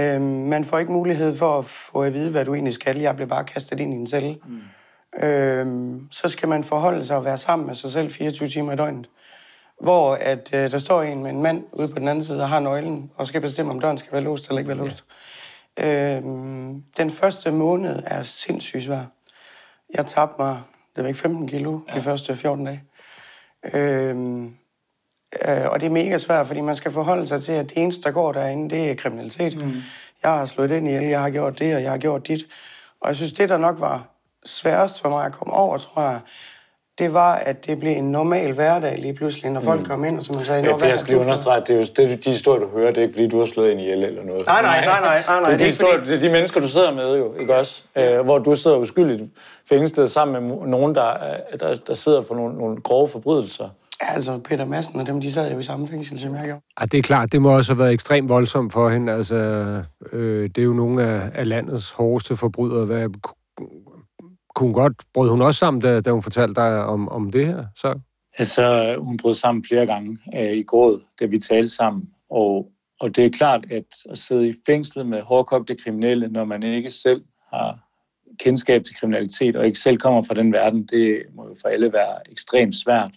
Øhm, 0.00 0.22
man 0.22 0.64
får 0.64 0.78
ikke 0.78 0.92
mulighed 0.92 1.36
for 1.36 1.58
at 1.58 1.64
få 1.64 2.02
at 2.02 2.14
vide, 2.14 2.30
hvad 2.30 2.44
du 2.44 2.54
egentlig 2.54 2.74
skal. 2.74 2.98
Jeg 2.98 3.14
bliver 3.14 3.28
bare 3.28 3.44
kastet 3.44 3.80
ind 3.80 3.92
i 3.92 3.96
en 3.96 4.06
celle. 4.06 4.38
Mm. 4.46 4.60
Øhm, 5.26 6.08
så 6.10 6.28
skal 6.28 6.48
man 6.48 6.64
forholde 6.64 7.06
sig 7.06 7.16
og 7.16 7.24
være 7.24 7.38
sammen 7.38 7.66
med 7.66 7.74
sig 7.74 7.90
selv 7.90 8.10
24 8.10 8.48
timer 8.48 8.72
i 8.72 8.76
døgnet. 8.76 9.08
Hvor 9.80 10.14
at, 10.14 10.50
øh, 10.54 10.70
der 10.70 10.78
står 10.78 11.02
en 11.02 11.22
med 11.22 11.30
en 11.30 11.42
mand 11.42 11.64
ude 11.72 11.88
på 11.88 11.98
den 11.98 12.08
anden 12.08 12.24
side 12.24 12.42
og 12.42 12.48
har 12.48 12.60
nøglen, 12.60 13.10
og 13.16 13.26
skal 13.26 13.40
bestemme, 13.40 13.72
om 13.72 13.80
døren 13.80 13.98
skal 13.98 14.12
være 14.12 14.22
låst 14.22 14.48
eller 14.48 14.58
ikke 14.58 14.68
være 14.68 14.78
låst. 14.78 15.04
Øhm, 15.76 16.82
den 16.96 17.10
første 17.10 17.50
måned 17.50 18.02
er 18.06 18.22
sindssygt 18.22 18.84
svær. 18.84 19.04
Jeg 19.94 20.06
tabte 20.06 20.34
mig, 20.38 20.60
det 20.96 21.02
var 21.02 21.08
ikke 21.08 21.20
15 21.20 21.48
kilo 21.48 21.80
ja. 21.88 21.94
de 21.94 22.00
første 22.00 22.36
14 22.36 22.64
dage. 22.64 22.82
Øh, 23.74 24.46
og 25.70 25.80
det 25.80 25.86
er 25.86 25.90
mega 25.90 26.18
svært, 26.18 26.46
fordi 26.46 26.60
man 26.60 26.76
skal 26.76 26.92
forholde 26.92 27.26
sig 27.26 27.42
til, 27.42 27.52
at 27.52 27.68
det 27.70 27.78
eneste, 27.82 28.02
der 28.02 28.10
går 28.10 28.32
derinde, 28.32 28.70
det 28.76 28.90
er 28.90 28.94
kriminalitet. 28.94 29.56
Mm. 29.64 29.72
Jeg 30.22 30.30
har 30.32 30.44
slået 30.46 30.70
den 30.70 30.86
ihjel, 30.86 31.04
jeg 31.04 31.20
har 31.20 31.30
gjort 31.30 31.58
det, 31.58 31.74
og 31.74 31.82
jeg 31.82 31.90
har 31.90 31.98
gjort 31.98 32.28
dit. 32.28 32.40
Og 33.00 33.08
jeg 33.08 33.16
synes, 33.16 33.32
det, 33.32 33.48
der 33.48 33.58
nok 33.58 33.80
var 33.80 34.02
sværest 34.46 35.00
for 35.00 35.08
mig 35.08 35.26
at 35.26 35.32
komme 35.32 35.54
over, 35.54 35.78
tror 35.78 36.02
jeg, 36.02 36.18
det 36.98 37.12
var, 37.12 37.34
at 37.34 37.66
det 37.66 37.80
blev 37.80 37.92
en 37.96 38.12
normal 38.12 38.52
hverdag 38.52 38.98
lige 38.98 39.14
pludselig, 39.14 39.50
når 39.52 39.60
folk 39.60 39.86
kom 39.86 40.04
ind, 40.04 40.18
og 40.18 40.24
så 40.24 40.32
man 40.32 40.44
sagde, 40.44 40.62
Ja, 40.64 40.70
"Nå, 40.70 40.78
for 40.78 40.86
jeg 40.86 40.98
skal 40.98 41.12
lige 41.14 41.20
understrege, 41.20 41.60
at 41.60 41.68
det 41.68 41.74
er 41.74 41.78
jo 41.78 42.08
det, 42.08 42.24
de 42.24 42.30
historier, 42.30 42.60
du 42.60 42.68
hører, 42.68 42.88
det 42.88 42.96
er 42.98 43.02
ikke 43.02 43.14
fordi, 43.14 43.28
du 43.28 43.38
har 43.38 43.46
slået 43.46 43.72
en 43.72 43.78
ihjel 43.80 44.04
eller 44.04 44.22
noget. 44.24 44.46
Nej, 44.46 44.62
nej, 44.62 44.84
nej, 44.84 45.00
nej, 45.00 45.22
nej, 45.28 45.40
nej. 45.40 45.44
Det 45.44 45.46
er, 45.46 45.50
de 45.50 45.52
Det 45.58 45.60
er 45.60 45.66
historier, 45.66 45.98
fordi- 45.98 46.10
det 46.10 46.16
er 46.16 46.20
de 46.20 46.30
mennesker, 46.30 46.60
du 46.60 46.68
sidder 46.68 46.92
med 46.94 47.18
jo, 47.18 47.34
ikke 47.40 47.56
også? 47.56 47.84
Øh, 47.96 48.20
hvor 48.20 48.38
du 48.38 48.54
sidder 48.56 48.76
uskyldigt 48.76 49.22
fængslet 49.68 50.10
sammen 50.10 50.48
med 50.48 50.56
nogen, 50.66 50.94
der, 50.94 51.10
er- 51.12 51.56
der, 51.60 51.74
der 51.74 51.94
sidder 51.94 52.22
for 52.22 52.34
nogle, 52.34 52.54
nogle 52.58 52.80
grove 52.80 53.08
forbrydelser. 53.08 53.68
Ja, 54.02 54.14
altså 54.14 54.38
Peter 54.38 54.64
Madsen 54.64 55.00
og 55.00 55.06
dem, 55.06 55.20
de 55.20 55.32
sad 55.32 55.52
jo 55.52 55.58
i 55.58 55.62
samme 55.62 55.88
fængsel, 55.88 56.20
som 56.20 56.34
jeg 56.34 56.44
gjorde. 56.44 56.60
Ej, 56.76 56.86
det 56.86 56.98
er 56.98 57.02
klart, 57.02 57.32
det 57.32 57.42
må 57.42 57.56
også 57.56 57.72
have 57.72 57.78
været 57.78 57.92
ekstremt 57.92 58.28
voldsomt 58.28 58.72
for 58.72 58.88
hende. 58.88 59.12
Altså, 59.12 59.36
øh, 60.12 60.42
det 60.42 60.58
er 60.58 60.62
jo 60.62 60.72
nogle 60.72 61.02
af, 61.02 61.30
af 61.34 61.48
landets 61.48 61.90
hårdeste 61.90 62.36
forbrydere. 62.36 62.86
Hvad, 62.86 63.08
kunne 64.54 64.66
hun 64.66 64.72
godt, 64.72 64.92
brød 65.14 65.30
hun 65.30 65.42
også 65.42 65.58
sammen, 65.58 65.80
da, 65.80 66.00
da 66.00 66.10
hun 66.10 66.22
fortalte 66.22 66.54
dig 66.54 66.84
om, 66.84 67.08
om 67.08 67.32
det 67.32 67.46
her? 67.46 67.64
Så? 67.76 68.00
Altså, 68.38 68.96
hun 68.98 69.16
brød 69.16 69.34
sammen 69.34 69.64
flere 69.68 69.86
gange 69.86 70.18
øh, 70.36 70.52
i 70.52 70.62
gråd, 70.62 71.00
da 71.20 71.26
vi 71.26 71.38
talte 71.38 71.68
sammen. 71.68 72.08
Og, 72.30 72.70
og 73.00 73.16
det 73.16 73.26
er 73.26 73.30
klart, 73.30 73.64
at 73.70 73.84
at 74.10 74.18
sidde 74.18 74.48
i 74.48 74.52
fængslet 74.66 75.06
med 75.06 75.22
hårdkogte 75.22 75.74
kriminelle, 75.74 76.28
når 76.28 76.44
man 76.44 76.62
ikke 76.62 76.90
selv 76.90 77.22
har 77.52 77.78
kendskab 78.40 78.84
til 78.84 78.96
kriminalitet, 78.96 79.56
og 79.56 79.66
ikke 79.66 79.78
selv 79.78 79.98
kommer 79.98 80.22
fra 80.22 80.34
den 80.34 80.52
verden, 80.52 80.86
det 80.86 81.22
må 81.34 81.48
jo 81.48 81.56
for 81.62 81.68
alle 81.68 81.92
være 81.92 82.30
ekstremt 82.30 82.74
svært. 82.74 83.10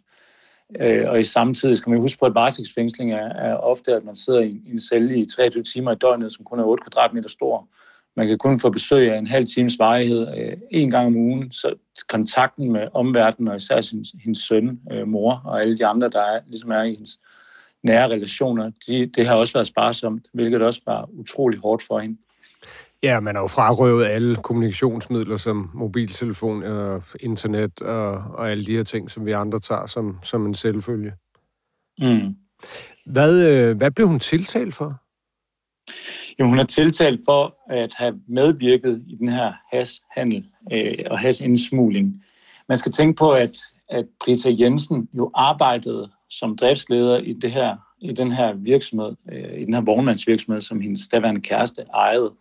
Øh, 0.79 1.09
og 1.09 1.19
i 1.19 1.23
samtidig 1.23 1.77
skal 1.77 1.89
man 1.89 2.01
huske 2.01 2.19
på, 2.19 2.25
at 2.25 2.35
varetægtsfængsling 2.35 3.11
er, 3.11 3.29
er 3.29 3.55
ofte, 3.55 3.93
at 3.93 4.03
man 4.03 4.15
sidder 4.15 4.39
i, 4.39 4.61
i 4.65 4.71
en 4.71 4.79
celle 4.79 5.17
i 5.17 5.25
23 5.25 5.63
timer 5.63 5.91
i 5.91 5.95
døgnet, 5.95 6.33
som 6.33 6.45
kun 6.45 6.59
er 6.59 6.63
8 6.63 6.83
kvadratmeter 6.83 7.29
stor. 7.29 7.67
Man 8.15 8.27
kan 8.27 8.37
kun 8.37 8.59
få 8.59 8.69
besøg 8.69 9.11
af 9.11 9.17
en 9.17 9.27
halv 9.27 9.45
times 9.45 9.79
varighed 9.79 10.27
øh, 10.37 10.57
en 10.71 10.91
gang 10.91 11.07
om 11.07 11.15
ugen, 11.15 11.51
så 11.51 11.75
kontakten 12.09 12.71
med 12.71 12.87
omverdenen, 12.93 13.47
og 13.47 13.55
især 13.55 13.81
sin, 13.81 14.05
hendes 14.23 14.37
søn, 14.37 14.79
øh, 14.91 15.07
mor 15.07 15.41
og 15.45 15.61
alle 15.61 15.77
de 15.77 15.85
andre, 15.85 16.09
der 16.09 16.21
er, 16.21 16.39
ligesom 16.47 16.71
er 16.71 16.83
i 16.83 16.89
hendes 16.89 17.19
nære 17.83 18.07
relationer, 18.07 18.71
de, 18.87 19.05
det 19.05 19.27
har 19.27 19.35
også 19.35 19.53
været 19.53 19.67
sparsomt, 19.67 20.27
hvilket 20.33 20.61
også 20.61 20.81
var 20.85 21.09
utrolig 21.13 21.59
hårdt 21.59 21.83
for 21.83 21.99
hende. 21.99 22.17
Ja, 23.03 23.19
man 23.19 23.35
har 23.35 23.41
jo 23.41 23.47
frarøvet 23.47 24.05
alle 24.05 24.35
kommunikationsmidler 24.35 25.37
som 25.37 25.69
mobiltelefon 25.73 26.63
og 26.63 27.03
internet 27.19 27.81
og, 27.81 28.11
og 28.11 28.51
alle 28.51 28.65
de 28.65 28.75
her 28.75 28.83
ting, 28.83 29.11
som 29.11 29.25
vi 29.25 29.31
andre 29.31 29.59
tager 29.59 29.85
som, 29.85 30.19
som 30.23 30.45
en 30.45 30.53
selvfølge. 30.53 31.13
Mm. 31.99 32.35
Hvad, 33.05 33.47
øh, 33.47 33.77
hvad 33.77 33.91
blev 33.91 34.07
hun 34.07 34.19
tiltalt 34.19 34.75
for? 34.75 35.01
Jamen, 36.39 36.49
hun 36.49 36.59
er 36.59 36.63
tiltalt 36.63 37.21
for 37.25 37.57
at 37.69 37.93
have 37.97 38.19
medvirket 38.27 39.03
i 39.07 39.15
den 39.15 39.29
her 39.29 39.53
hashandel 39.71 40.45
øh, 40.71 40.97
og 41.09 41.19
hasindsmugling. 41.19 42.23
Man 42.69 42.77
skal 42.77 42.91
tænke 42.91 43.17
på, 43.17 43.31
at, 43.31 43.57
at 43.89 44.05
Brita 44.25 44.55
Jensen 44.59 45.09
jo 45.13 45.31
arbejdede 45.35 46.09
som 46.29 46.55
driftsleder 46.55 47.17
i, 47.19 47.33
det 47.33 47.51
her, 47.51 47.75
i 48.01 48.13
den 48.13 48.31
her 48.31 48.53
virksomhed, 48.53 49.15
øh, 49.31 49.61
i 49.61 49.65
den 49.65 49.73
her 49.73 49.81
vognmandsvirksomhed, 49.81 50.61
som 50.61 50.81
hendes 50.81 51.07
daværende 51.07 51.41
kæreste 51.41 51.81
ejede. 51.93 52.31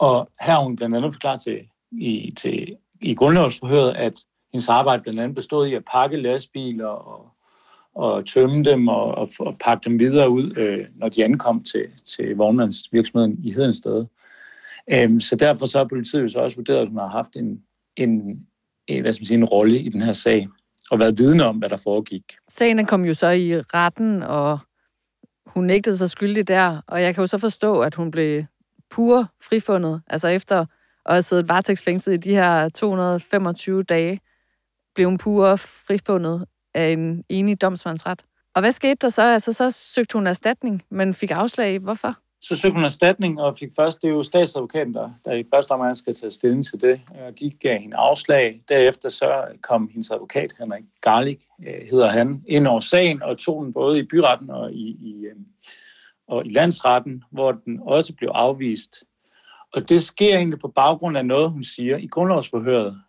Og 0.00 0.28
her 0.40 0.52
har 0.52 0.62
hun 0.62 0.76
blandt 0.76 0.96
andet 0.96 1.14
forklaret 1.14 1.40
til, 1.40 1.58
i, 1.92 2.34
til, 2.36 2.76
i 3.00 3.14
grundlovsforhøret, 3.14 3.96
at 3.96 4.14
hendes 4.52 4.68
arbejde 4.68 5.02
blandt 5.02 5.20
andet 5.20 5.34
bestod 5.34 5.66
i 5.66 5.74
at 5.74 5.84
pakke 5.92 6.16
lastbiler 6.16 6.86
og, 6.86 7.28
og 7.94 8.26
tømme 8.26 8.64
dem 8.64 8.88
og, 8.88 9.04
og, 9.04 9.28
og 9.38 9.56
pakke 9.64 9.84
dem 9.84 9.98
videre 9.98 10.30
ud, 10.30 10.56
øh, 10.56 10.86
når 10.94 11.08
de 11.08 11.24
ankom 11.24 11.64
til, 11.64 11.86
til 12.16 12.36
vognmandsvirksomheden 12.36 13.38
i 13.44 13.52
Hedensted. 13.52 14.06
Øhm, 14.92 15.20
så 15.20 15.36
derfor 15.36 15.66
så 15.66 15.78
har 15.78 15.84
politiet 15.84 16.22
jo 16.22 16.28
så 16.28 16.38
også 16.38 16.56
vurderet, 16.56 16.82
at 16.82 16.88
hun 16.88 16.98
har 16.98 17.08
haft 17.08 17.36
en, 17.36 17.62
en, 17.96 18.46
en, 18.86 19.02
hvad 19.02 19.12
skal 19.12 19.22
man 19.22 19.26
sige, 19.26 19.38
en 19.38 19.44
rolle 19.44 19.78
i 19.78 19.88
den 19.88 20.02
her 20.02 20.12
sag, 20.12 20.48
og 20.90 20.98
været 20.98 21.18
vidne 21.18 21.44
om, 21.44 21.56
hvad 21.56 21.68
der 21.68 21.76
foregik. 21.76 22.22
Sagen 22.48 22.78
den 22.78 22.86
kom 22.86 23.04
jo 23.04 23.14
så 23.14 23.30
i 23.30 23.60
retten, 23.60 24.22
og 24.22 24.58
hun 25.46 25.64
nægtede 25.64 25.96
sig 25.96 26.10
skyldig 26.10 26.48
der, 26.48 26.80
og 26.86 27.02
jeg 27.02 27.14
kan 27.14 27.22
jo 27.22 27.26
så 27.26 27.38
forstå, 27.38 27.80
at 27.80 27.94
hun 27.94 28.10
blev 28.10 28.44
pur 28.90 29.26
frifundet, 29.42 30.02
altså 30.06 30.28
efter 30.28 30.66
at 31.06 31.12
have 31.14 31.22
siddet 31.22 31.48
varetægtsfængslet 31.48 32.14
i 32.14 32.16
de 32.16 32.34
her 32.34 32.68
225 32.68 33.82
dage, 33.82 34.20
blev 34.94 35.06
hun 35.06 35.18
pur 35.18 35.56
frifundet 35.56 36.44
af 36.74 36.88
en 36.88 37.24
enig 37.28 37.60
domsmandsret. 37.60 38.24
Og 38.54 38.60
hvad 38.60 38.72
skete 38.72 38.96
der 39.00 39.08
så? 39.08 39.22
Altså, 39.22 39.52
så 39.52 39.70
søgte 39.70 40.12
hun 40.12 40.26
erstatning, 40.26 40.82
men 40.90 41.14
fik 41.14 41.30
afslag. 41.30 41.78
Hvorfor? 41.78 42.14
Så 42.42 42.56
søgte 42.56 42.74
hun 42.74 42.84
erstatning 42.84 43.40
og 43.40 43.58
fik 43.58 43.68
først, 43.76 44.02
det 44.02 44.08
er 44.08 44.12
jo 44.12 44.22
statsadvokaten, 44.22 44.94
der, 44.94 45.10
der 45.24 45.32
i 45.32 45.44
første 45.54 45.72
omgang 45.72 45.96
skal 45.96 46.14
tage 46.14 46.30
stilling 46.30 46.66
til 46.66 46.80
det, 46.80 47.00
og 47.08 47.40
de 47.40 47.50
gav 47.50 47.78
hende 47.78 47.96
afslag. 47.96 48.62
Derefter 48.68 49.08
så 49.08 49.44
kom 49.62 49.88
hendes 49.92 50.10
advokat, 50.10 50.52
Henrik 50.58 50.84
Garlik, 51.00 51.38
øh, 51.66 51.88
hedder 51.90 52.08
han, 52.08 52.44
ind 52.48 52.66
over 52.66 52.80
sagen 52.80 53.22
og 53.22 53.38
tog 53.38 53.64
den 53.64 53.72
både 53.72 53.98
i 53.98 54.02
byretten 54.02 54.50
og 54.50 54.72
i, 54.72 54.96
i, 55.00 55.24
øh, 55.24 55.36
og 56.30 56.46
i 56.46 56.50
landsretten, 56.50 57.24
hvor 57.30 57.52
den 57.52 57.80
også 57.82 58.14
blev 58.14 58.30
afvist. 58.34 59.04
Og 59.74 59.88
det 59.88 60.02
sker 60.02 60.36
egentlig 60.36 60.58
på 60.58 60.68
baggrund 60.68 61.16
af 61.16 61.26
noget, 61.26 61.50
hun 61.50 61.64
siger 61.64 61.96
i 61.96 62.06
grundlovsforhøret. 62.06 63.00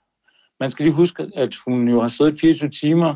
Man 0.59 0.69
skal 0.69 0.85
lige 0.85 0.95
huske, 0.95 1.31
at 1.35 1.55
hun 1.55 1.87
jo 1.87 2.01
har 2.01 2.07
siddet 2.07 2.39
24 2.39 2.69
timer 2.69 3.15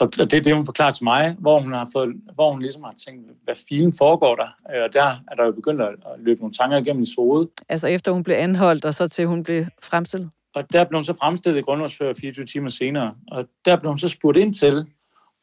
og 0.00 0.16
det 0.16 0.32
er 0.32 0.40
det, 0.40 0.56
hun 0.56 0.66
forklarer 0.66 0.90
til 0.90 1.04
mig, 1.04 1.36
hvor 1.38 1.60
hun 1.60 1.72
har 1.72 1.88
fået, 1.92 2.08
hvor 2.34 2.52
hun 2.52 2.62
ligesom 2.62 2.82
har 2.82 2.94
tænkt, 3.06 3.30
hvad 3.44 3.54
filen 3.68 3.94
foregår 3.98 4.34
der? 4.34 4.48
Og 4.84 4.92
der 4.92 5.04
er 5.04 5.34
der 5.36 5.44
jo 5.44 5.52
begyndt 5.52 5.82
at, 5.82 5.94
løbe 6.18 6.40
nogle 6.40 6.54
tanker 6.54 6.76
igennem 6.76 7.02
i 7.02 7.06
hoved. 7.18 7.46
Altså 7.68 7.86
efter 7.86 8.12
hun 8.12 8.22
blev 8.22 8.36
anholdt, 8.36 8.84
og 8.84 8.94
så 8.94 9.08
til 9.08 9.26
hun 9.26 9.42
blev 9.42 9.64
fremstillet? 9.82 10.30
Og 10.54 10.72
der 10.72 10.84
blev 10.84 10.98
hun 10.98 11.04
så 11.04 11.14
fremstillet 11.14 11.58
i 11.58 11.62
grundlovsfører 11.62 12.14
24 12.14 12.46
timer 12.46 12.68
senere. 12.68 13.14
Og 13.30 13.44
der 13.64 13.76
blev 13.76 13.90
hun 13.90 13.98
så 13.98 14.08
spurgt 14.08 14.38
ind 14.38 14.54
til, 14.54 14.86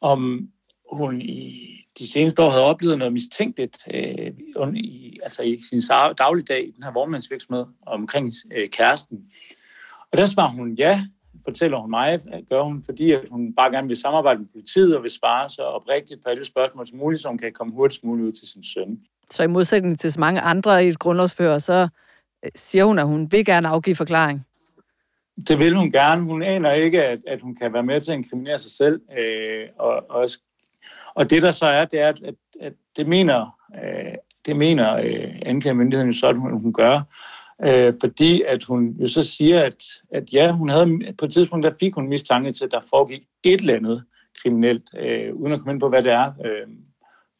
om 0.00 0.48
hun 0.92 1.20
i 1.20 1.71
de 1.98 2.12
seneste 2.12 2.42
år 2.42 2.50
havde 2.50 2.64
oplevet 2.64 2.98
noget 2.98 3.12
mistænkeligt 3.12 3.76
øh, 3.94 4.32
i, 4.74 5.18
altså 5.22 5.42
i 5.42 5.60
sin 5.70 5.82
dagligdag 6.18 6.68
i 6.68 6.70
den 6.70 6.82
her 6.82 6.92
vognmandsvirksomhed 6.92 7.64
omkring 7.86 8.30
øh, 8.52 8.68
kæresten. 8.68 9.18
Og 10.12 10.18
der 10.18 10.26
svarer 10.26 10.50
hun 10.50 10.74
ja, 10.74 11.04
fortæller 11.44 11.78
hun 11.78 11.90
mig, 11.90 12.20
gør 12.50 12.62
hun, 12.62 12.82
fordi 12.84 13.12
at 13.12 13.20
hun 13.30 13.54
bare 13.54 13.70
gerne 13.70 13.88
vil 13.88 13.96
samarbejde 13.96 14.38
med 14.38 14.48
politiet 14.52 14.96
og 14.96 15.02
vil 15.02 15.10
svare 15.10 15.48
så 15.48 15.62
oprigtigt 15.62 16.22
på 16.24 16.30
alle 16.30 16.44
spørgsmål 16.44 16.86
som 16.86 16.98
muligt, 16.98 17.22
så 17.22 17.28
hun 17.28 17.38
kan 17.38 17.52
komme 17.52 17.72
hurtigst 17.72 18.04
muligt 18.04 18.26
ud 18.26 18.32
til 18.32 18.48
sin 18.48 18.62
søn. 18.62 19.00
Så 19.30 19.42
i 19.42 19.46
modsætning 19.46 19.98
til 19.98 20.12
så 20.12 20.20
mange 20.20 20.40
andre 20.40 20.84
i 20.84 20.88
et 20.88 20.98
grundlovsfører, 20.98 21.58
så 21.58 21.88
øh, 22.44 22.50
siger 22.54 22.84
hun, 22.84 22.98
at 22.98 23.06
hun 23.06 23.32
vil 23.32 23.44
gerne 23.44 23.68
afgive 23.68 23.96
forklaring. 23.96 24.46
Det 25.48 25.58
vil 25.58 25.76
hun 25.76 25.90
gerne. 25.90 26.22
Hun 26.22 26.42
aner 26.42 26.72
ikke, 26.72 27.04
at, 27.04 27.18
at 27.26 27.40
hun 27.40 27.54
kan 27.54 27.72
være 27.72 27.82
med 27.82 28.00
til 28.00 28.12
at 28.12 28.16
inkriminere 28.16 28.58
sig 28.58 28.70
selv. 28.70 29.00
Øh, 29.18 29.68
og, 29.78 30.10
og, 30.10 30.28
og 31.14 31.30
det 31.30 31.42
der 31.42 31.50
så 31.50 31.66
er, 31.66 31.84
det 31.84 32.00
er, 32.00 32.08
at, 32.08 32.22
at, 32.24 32.34
at 32.60 32.72
det 32.96 33.08
mener, 33.08 33.58
øh, 33.74 34.14
det 34.46 34.56
mener 34.56 34.94
øh, 34.94 35.34
anklagemyndigheden 35.46 36.12
jo 36.12 36.18
så, 36.18 36.28
at 36.28 36.36
hun, 36.36 36.60
hun 36.60 36.72
gør 36.72 37.00
øh, 37.64 37.94
fordi 38.00 38.42
at 38.42 38.64
hun 38.64 38.96
jo 39.00 39.08
så 39.08 39.22
siger, 39.22 39.64
at, 39.64 39.84
at 40.10 40.32
ja, 40.32 40.52
hun 40.52 40.68
havde, 40.68 41.14
på 41.18 41.24
et 41.24 41.32
tidspunkt 41.32 41.64
der 41.64 41.74
fik 41.80 41.94
hun 41.94 42.08
mistanke 42.08 42.52
til, 42.52 42.64
at 42.64 42.70
der 42.70 42.80
foregik 42.90 43.22
et 43.42 43.60
eller 43.60 43.76
andet 43.76 44.04
kriminelt, 44.42 44.82
øh, 44.98 45.34
uden 45.34 45.52
at 45.52 45.58
komme 45.58 45.72
ind 45.72 45.80
på, 45.80 45.88
hvad 45.88 46.02
det 46.02 46.12
er, 46.12 46.32
øh, 46.44 46.68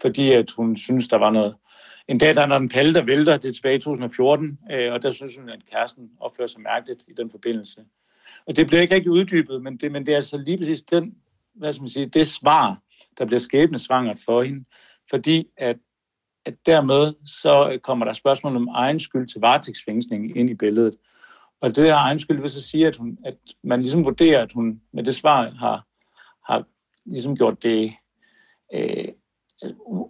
fordi 0.01 0.33
at 0.33 0.51
hun 0.51 0.77
synes, 0.77 1.09
der 1.09 1.17
var 1.17 1.31
noget. 1.31 1.55
En 2.09 2.19
dag, 2.19 2.35
der 2.35 2.47
er 2.47 2.57
en 2.57 2.69
palle, 2.69 2.95
der 2.95 3.05
vælter, 3.05 3.37
det 3.37 3.49
er 3.49 3.53
tilbage 3.53 3.77
i 3.77 3.81
2014, 3.81 4.59
øh, 4.73 4.93
og 4.93 5.03
der 5.03 5.11
synes 5.11 5.37
hun, 5.37 5.49
at 5.49 5.61
kæresten 5.73 6.11
opfører 6.21 6.49
sig 6.49 6.61
mærkeligt 6.61 7.05
i 7.09 7.13
den 7.17 7.31
forbindelse. 7.31 7.81
Og 8.47 8.57
det 8.57 8.67
bliver 8.67 8.83
ikke 8.83 8.95
rigtig 8.95 9.11
uddybet, 9.11 9.63
men 9.63 9.77
det, 9.77 9.93
men 9.93 10.07
det 10.07 10.13
er 10.13 10.17
altså 10.17 10.39
lige 10.39 10.59
præcis 10.59 10.83
den, 10.83 11.15
hvad 11.55 11.73
skal 11.73 11.83
man 11.83 11.89
sige, 11.89 12.07
det 12.07 12.27
svar, 12.27 12.79
der 13.19 13.25
bliver 13.25 13.41
skæbnesvangert 13.41 14.19
for 14.27 14.43
hende, 14.43 14.65
fordi 15.11 15.47
at 15.57 15.77
at 16.45 16.55
dermed 16.67 17.15
så 17.25 17.79
kommer 17.83 18.05
der 18.05 18.13
spørgsmål 18.13 18.57
om 18.57 18.69
egen 18.69 19.01
skyld 19.01 19.29
til 19.29 19.41
varetægtsfængsling 19.41 20.37
ind 20.37 20.51
i 20.51 20.55
billedet. 20.55 20.97
Og 21.61 21.77
det 21.77 21.85
her 21.85 21.97
egen 21.97 22.19
skyld 22.19 22.41
vil 22.41 22.51
så 22.51 22.61
sige, 22.61 22.87
at, 22.87 22.97
hun, 22.97 23.19
at 23.25 23.35
man 23.65 23.81
ligesom 23.81 24.05
vurderer, 24.05 24.43
at 24.43 24.53
hun 24.53 24.81
med 24.93 25.05
det 25.05 25.15
svar 25.15 25.51
har, 25.51 25.87
har 26.53 26.65
ligesom 27.05 27.37
gjort 27.37 27.63
det... 27.63 27.93
Øh, 28.75 29.09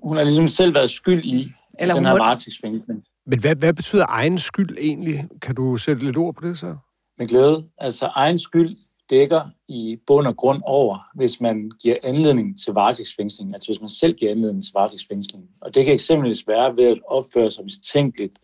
hun 0.03 0.17
har 0.17 0.25
ligesom 0.25 0.49
selv 0.49 0.75
været 0.75 0.91
skyld 0.91 1.25
i 1.25 1.49
Eller 1.79 1.95
den 1.95 2.05
her 2.05 2.13
må... 2.13 2.19
varetægtsfængsling. 2.19 3.05
Men 3.27 3.41
hvad, 3.41 3.57
hvad 3.57 3.75
betyder 3.75 4.07
egen 4.09 4.39
skyld 4.39 4.79
egentlig? 4.79 5.29
Kan 5.43 5.55
du 5.55 5.77
sætte 5.77 6.05
lidt 6.05 6.17
ord 6.17 6.35
på 6.35 6.49
det 6.49 6.59
så? 6.59 6.77
Med 7.19 7.27
glæde. 7.27 7.69
Altså 7.79 8.07
egen 8.07 8.39
skyld 8.39 8.77
dækker 9.11 9.41
i 9.69 9.99
bund 10.07 10.27
og 10.27 10.37
grund 10.37 10.63
over, 10.65 10.99
hvis 11.15 11.41
man 11.41 11.71
giver 11.83 11.97
anledning 12.03 12.61
til 12.65 12.73
varetægtsfængsling, 12.73 13.55
altså 13.55 13.69
hvis 13.69 13.81
man 13.81 13.89
selv 13.89 14.15
giver 14.15 14.31
anledning 14.31 14.65
til 14.65 14.73
varetægtsfængsling. 14.75 15.45
Og 15.61 15.75
det 15.75 15.85
kan 15.85 15.95
eksempelvis 15.95 16.49
være 16.49 16.77
ved 16.77 16.85
at 16.85 16.99
opføre 17.07 17.51
sig 17.51 17.65
mistænkeligt, 17.65 18.39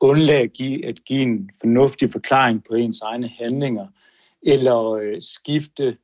undlade 0.00 0.38
at 0.38 0.52
give, 0.52 0.86
at 0.86 1.04
give 1.04 1.22
en 1.22 1.50
fornuftig 1.60 2.10
forklaring 2.10 2.64
på 2.68 2.74
ens 2.74 3.00
egne 3.00 3.28
handlinger, 3.28 3.86
eller 4.42 4.90
øh, 4.90 5.20
skifte 5.20 5.96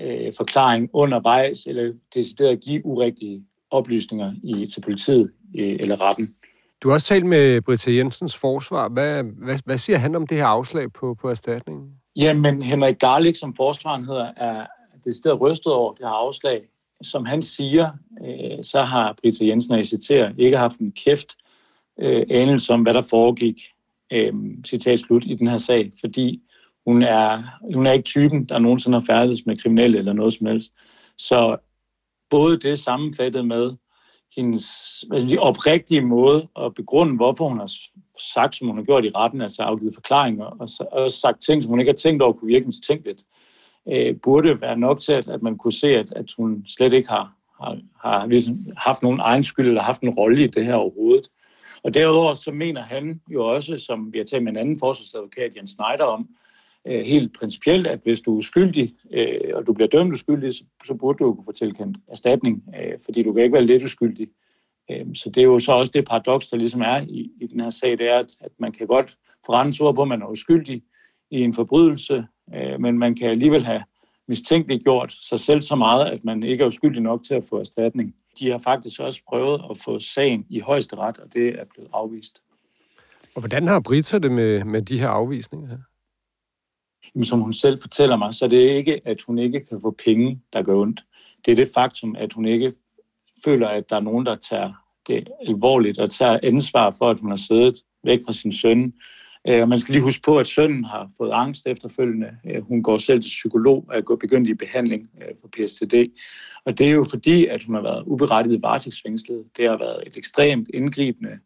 øh, 0.00 0.32
forklaring 0.36 0.90
undervejs, 0.92 1.66
eller 1.66 1.92
decideret 2.14 2.52
at 2.52 2.60
give 2.60 2.86
urigtige 2.86 3.44
oplysninger 3.70 4.34
i, 4.42 4.66
til 4.66 4.80
politiet 4.80 5.30
øh, 5.58 5.76
eller 5.80 6.00
retten. 6.00 6.28
Du 6.82 6.88
har 6.88 6.94
også 6.94 7.06
talt 7.06 7.26
med 7.26 7.62
Britta 7.62 7.92
Jensens 7.92 8.36
forsvar. 8.36 8.88
Hvad, 8.88 9.22
hvad, 9.22 9.58
hvad 9.64 9.78
siger 9.78 9.98
han 9.98 10.14
om 10.14 10.26
det 10.26 10.36
her 10.36 10.46
afslag 10.46 10.92
på, 10.92 11.14
på 11.14 11.30
erstatningen? 11.30 11.90
Jamen, 12.16 12.62
Henrik 12.62 12.98
Garlik, 12.98 13.36
som 13.36 13.54
forsvaren 13.54 14.04
hedder, 14.04 14.32
er 14.36 14.66
decideret 15.04 15.40
rystet 15.40 15.72
over 15.72 15.92
det 15.92 16.06
her 16.06 16.12
afslag. 16.12 16.62
Som 17.02 17.24
han 17.24 17.42
siger, 17.42 17.90
øh, 18.24 18.64
så 18.64 18.82
har 18.82 19.16
Brita 19.22 19.46
Jensen, 19.46 19.72
og 19.72 19.78
jeg 19.78 19.86
citerer, 19.86 20.32
ikke 20.38 20.56
haft 20.56 20.78
en 20.78 20.92
kæft 20.92 21.36
øh, 22.00 22.26
anelse 22.30 22.72
om, 22.72 22.82
hvad 22.82 22.94
der 22.94 23.06
foregik, 23.10 23.60
øh, 24.12 24.32
citat 24.66 25.00
slut, 25.00 25.24
i 25.26 25.34
den 25.34 25.46
her 25.46 25.58
sag, 25.58 25.92
fordi 26.00 26.42
hun 26.86 27.02
er, 27.02 27.42
hun 27.74 27.86
er 27.86 27.92
ikke 27.92 28.04
typen, 28.04 28.44
der 28.44 28.58
nogensinde 28.58 28.98
har 29.00 29.06
færdes 29.06 29.46
med 29.46 29.56
kriminelle 29.56 29.98
eller 29.98 30.12
noget 30.12 30.32
som 30.32 30.46
helst. 30.46 30.72
Så 31.18 31.56
både 32.30 32.58
det 32.58 32.78
sammenfattet 32.78 33.46
med 33.46 33.72
hendes 34.36 34.66
hvad 35.08 35.20
sige, 35.20 35.40
oprigtige 35.40 36.00
måde 36.00 36.48
at 36.60 36.74
begrunde, 36.74 37.16
hvorfor 37.16 37.48
hun 37.48 37.58
har 37.58 37.70
sagt, 38.20 38.54
som 38.54 38.66
hun 38.68 38.76
har 38.76 38.84
gjort 38.84 39.04
i 39.04 39.10
retten, 39.14 39.40
altså 39.40 39.62
afgivet 39.62 39.94
forklaringer, 39.94 40.44
og 40.44 40.68
også 40.92 41.16
sagt 41.20 41.42
ting, 41.42 41.62
som 41.62 41.70
hun 41.70 41.80
ikke 41.80 41.90
har 41.90 41.96
tænkt 41.96 42.22
over, 42.22 42.32
kunne 42.32 42.52
virke 42.52 42.66
mistænkeligt, 42.66 43.22
øh, 43.88 44.16
burde 44.22 44.60
være 44.60 44.78
nok 44.78 45.00
til, 45.00 45.12
at, 45.12 45.28
at 45.28 45.42
man 45.42 45.58
kunne 45.58 45.72
se, 45.72 45.88
at, 45.88 46.12
at 46.12 46.32
hun 46.36 46.66
slet 46.66 46.92
ikke 46.92 47.08
har, 47.08 47.32
har, 47.62 47.78
har 48.00 48.26
ligesom 48.26 48.58
haft 48.76 49.02
nogen 49.02 49.20
egen 49.20 49.42
skyld 49.42 49.68
eller 49.68 49.82
haft 49.82 50.02
en 50.02 50.10
rolle 50.10 50.44
i 50.44 50.46
det 50.46 50.64
her 50.64 50.74
overhovedet. 50.74 51.28
Og 51.82 51.94
derudover 51.94 52.34
så 52.34 52.50
mener 52.50 52.82
han 52.82 53.20
jo 53.28 53.44
også, 53.44 53.78
som 53.78 54.12
vi 54.12 54.18
har 54.18 54.24
talt 54.24 54.44
med 54.44 54.52
en 54.52 54.58
anden 54.58 54.78
forsvarsadvokat, 54.78 55.56
Jens 55.56 55.70
Schneider, 55.70 56.04
om, 56.04 56.28
øh, 56.86 57.04
helt 57.04 57.38
principielt, 57.38 57.86
at 57.86 58.00
hvis 58.02 58.20
du 58.20 58.32
er 58.32 58.36
uskyldig, 58.36 58.94
øh, 59.12 59.50
og 59.54 59.66
du 59.66 59.72
bliver 59.72 59.88
dømt 59.88 60.12
uskyldig, 60.12 60.54
så, 60.54 60.64
så 60.84 60.94
burde 60.94 61.24
du 61.24 61.34
kunne 61.34 61.44
få 61.44 61.52
tilkendt 61.52 61.98
erstatning, 62.08 62.64
øh, 62.76 62.98
fordi 63.04 63.22
du 63.22 63.32
kan 63.32 63.42
ikke 63.42 63.54
være 63.54 63.66
lidt 63.66 63.84
uskyldig. 63.84 64.28
Øh, 64.28 64.45
så 65.14 65.30
det 65.30 65.40
er 65.40 65.44
jo 65.44 65.58
så 65.58 65.72
også 65.72 65.92
det 65.94 66.04
paradoks, 66.04 66.48
der 66.48 66.56
ligesom 66.56 66.80
er 66.80 67.00
i, 67.00 67.30
i 67.40 67.46
den 67.46 67.60
her 67.60 67.70
sag, 67.70 67.98
det 67.98 68.08
er, 68.08 68.18
at, 68.18 68.32
at 68.40 68.50
man 68.58 68.72
kan 68.72 68.86
godt 68.86 69.18
forrende 69.46 69.84
ord 69.84 69.94
på, 69.94 70.02
at 70.02 70.08
man 70.08 70.22
er 70.22 70.26
uskyldig 70.26 70.82
i 71.30 71.40
en 71.40 71.54
forbrydelse, 71.54 72.26
øh, 72.54 72.80
men 72.80 72.98
man 72.98 73.14
kan 73.14 73.30
alligevel 73.30 73.64
have 73.64 73.82
mistænkeligt 74.28 74.84
gjort 74.84 75.12
sig 75.12 75.40
selv 75.40 75.62
så 75.62 75.76
meget, 75.76 76.04
at 76.04 76.24
man 76.24 76.42
ikke 76.42 76.64
er 76.64 76.68
uskyldig 76.68 77.02
nok 77.02 77.22
til 77.24 77.34
at 77.34 77.44
få 77.48 77.58
erstatning. 77.58 78.14
De 78.38 78.50
har 78.50 78.58
faktisk 78.58 79.00
også 79.00 79.20
prøvet 79.28 79.62
at 79.70 79.78
få 79.84 79.98
sagen 79.98 80.46
i 80.50 80.60
højeste 80.60 80.96
ret, 80.96 81.18
og 81.18 81.32
det 81.32 81.48
er 81.48 81.64
blevet 81.74 81.90
afvist. 81.92 82.42
Og 83.34 83.40
hvordan 83.40 83.68
har 83.68 83.80
Britta 83.80 84.18
det 84.18 84.32
med, 84.32 84.64
med 84.64 84.82
de 84.82 84.98
her 84.98 85.08
afvisninger 85.08 85.68
her? 85.68 85.78
Jamen, 87.14 87.24
som 87.24 87.40
hun 87.40 87.52
selv 87.52 87.80
fortæller 87.80 88.16
mig, 88.16 88.34
så 88.34 88.44
er 88.44 88.48
det 88.48 88.56
ikke, 88.56 89.00
at 89.04 89.22
hun 89.22 89.38
ikke 89.38 89.64
kan 89.68 89.80
få 89.80 89.90
penge, 90.04 90.40
der 90.52 90.62
gør 90.62 90.76
ondt. 90.76 91.04
Det 91.46 91.52
er 91.52 91.56
det 91.56 91.70
faktum, 91.74 92.16
at 92.18 92.32
hun 92.32 92.46
ikke 92.46 92.72
føler, 93.44 93.68
at 93.68 93.90
der 93.90 93.96
er 93.96 94.00
nogen, 94.00 94.26
der 94.26 94.34
tager 94.34 94.72
det 95.08 95.28
alvorligt 95.46 95.98
og 95.98 96.10
tager 96.10 96.38
ansvar 96.42 96.94
for, 96.98 97.10
at 97.10 97.20
hun 97.20 97.30
har 97.30 97.36
siddet 97.36 97.74
væk 98.04 98.20
fra 98.26 98.32
sin 98.32 98.52
søn. 98.52 98.92
Øh, 99.48 99.62
og 99.62 99.68
man 99.68 99.78
skal 99.78 99.92
lige 99.92 100.02
huske 100.02 100.22
på, 100.22 100.38
at 100.38 100.46
sønnen 100.46 100.84
har 100.84 101.10
fået 101.18 101.30
angst 101.32 101.66
efterfølgende. 101.66 102.30
Øh, 102.50 102.62
hun 102.62 102.82
går 102.82 102.98
selv 102.98 103.22
til 103.22 103.28
psykolog 103.28 103.84
og 103.88 103.96
er 103.96 104.16
begyndt 104.20 104.48
i 104.48 104.54
behandling 104.54 105.10
øh, 105.22 105.28
på 105.28 105.36
for 105.40 105.48
PSTD. 105.48 105.94
Og 106.64 106.78
det 106.78 106.86
er 106.86 106.92
jo 106.92 107.04
fordi, 107.10 107.46
at 107.46 107.62
hun 107.62 107.74
har 107.74 107.82
været 107.82 108.02
uberettiget 108.06 108.62
varetægtsfængslet. 108.62 109.44
Det 109.56 109.68
har 109.68 109.76
været 109.76 110.02
et 110.06 110.16
ekstremt 110.16 110.68
indgribende 110.74 111.38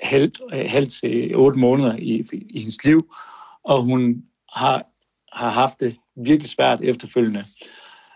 halvt, 0.00 0.40
halvt 0.52 0.92
til 0.92 1.36
otte 1.36 1.58
måneder 1.58 1.96
i, 1.96 2.24
i 2.32 2.58
hendes 2.58 2.84
liv 2.84 3.08
og 3.64 3.82
hun 3.82 4.22
har, 4.52 4.86
har 5.32 5.50
haft 5.50 5.80
det 5.80 5.96
virkelig 6.16 6.50
svært 6.50 6.80
efterfølgende. 6.80 7.44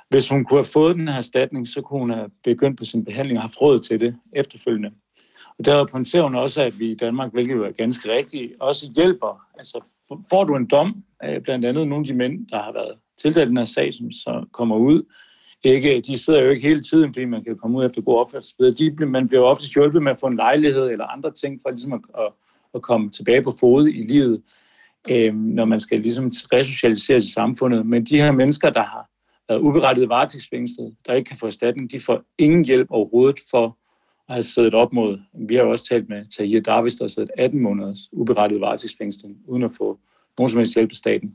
Hvis 0.08 0.28
hun 0.28 0.44
kunne 0.44 0.58
have 0.58 0.72
fået 0.72 0.96
den 0.96 1.08
her 1.08 1.16
erstatning, 1.16 1.68
så 1.68 1.80
kunne 1.80 2.00
hun 2.00 2.10
have 2.10 2.30
begyndt 2.44 2.78
på 2.78 2.84
sin 2.84 3.04
behandling 3.04 3.38
og 3.38 3.42
haft 3.42 3.60
råd 3.62 3.78
til 3.78 4.00
det 4.00 4.16
efterfølgende. 4.32 4.90
Og 5.58 5.64
der 5.64 5.86
pointerer 5.86 6.22
hun 6.22 6.34
også, 6.34 6.62
at 6.62 6.78
vi 6.78 6.90
i 6.90 6.94
Danmark, 6.94 7.32
hvilket 7.32 7.54
jo 7.54 7.64
er 7.64 7.72
ganske 7.72 8.12
rigtigt, 8.12 8.52
også 8.60 8.90
hjælper. 8.96 9.40
Altså, 9.58 9.80
får 10.30 10.44
du 10.44 10.56
en 10.56 10.66
dom, 10.66 11.04
øh, 11.25 11.40
blandt 11.40 11.64
andet 11.64 11.88
nogle 11.88 12.02
af 12.02 12.06
de 12.06 12.18
mænd, 12.18 12.46
der 12.46 12.62
har 12.62 12.72
været 12.72 12.94
tildelt 13.22 13.48
den 13.48 13.56
her 13.56 13.64
sag, 13.64 13.94
som 13.94 14.10
så 14.10 14.44
kommer 14.52 14.76
ud, 14.76 15.02
ikke, 15.64 16.00
de 16.00 16.18
sidder 16.18 16.42
jo 16.42 16.50
ikke 16.50 16.68
hele 16.68 16.82
tiden, 16.82 17.14
fordi 17.14 17.25
man 17.25 17.44
kan 17.44 17.56
komme 17.56 17.78
ud 17.78 17.86
efter 17.86 18.02
god 18.02 18.18
opførsel. 18.18 18.78
De, 18.78 19.06
man 19.06 19.28
bliver 19.28 19.40
jo 19.40 19.46
ofte 19.46 19.64
hjulpet 19.75 20.02
med 20.02 20.12
at 20.12 20.20
få 20.20 20.26
en 20.26 20.36
lejlighed 20.36 20.90
eller 20.90 21.06
andre 21.06 21.32
ting, 21.32 21.60
for 21.62 21.70
ligesom 21.70 21.92
at, 21.92 22.00
at, 22.18 22.32
at 22.75 22.82
komme 22.82 23.10
tilbage 23.10 23.42
på 23.42 23.52
fod 23.60 23.88
i 23.88 24.02
livet 24.02 24.42
øh, 25.10 25.34
når 25.34 25.64
man 25.64 25.80
skal 25.80 26.00
ligesom 26.00 26.30
resocialiseres 26.52 27.25
i 27.25 27.32
samfundet. 27.32 27.86
Men 27.86 28.04
de 28.04 28.16
her 28.16 28.32
mennesker, 28.32 28.70
der 28.70 28.82
har 28.82 29.10
været 29.48 29.60
uberettiget 29.60 30.08
varetægtsfængslet, 30.08 30.94
der 31.06 31.12
ikke 31.12 31.28
kan 31.28 31.36
få 31.36 31.46
erstatning, 31.46 31.92
de 31.92 32.00
får 32.00 32.22
ingen 32.38 32.64
hjælp 32.64 32.86
overhovedet 32.90 33.40
for 33.50 33.78
at 34.28 34.34
have 34.34 34.42
siddet 34.42 34.74
op 34.74 34.92
mod. 34.92 35.18
Vi 35.48 35.54
har 35.54 35.62
jo 35.62 35.70
også 35.70 35.84
talt 35.84 36.08
med 36.08 36.24
Tahir 36.36 36.60
Davis, 36.60 36.94
der 36.94 37.04
har 37.04 37.08
siddet 37.08 37.30
18 37.38 37.60
måneders 37.60 37.98
uberettiget 38.12 38.60
varetægtsfængsling, 38.60 39.36
uden 39.46 39.62
at 39.62 39.70
få 39.78 39.98
nogen 40.38 40.50
som 40.50 40.58
helst 40.58 40.74
hjælp 40.74 40.90
af 40.90 40.96
staten. 40.96 41.34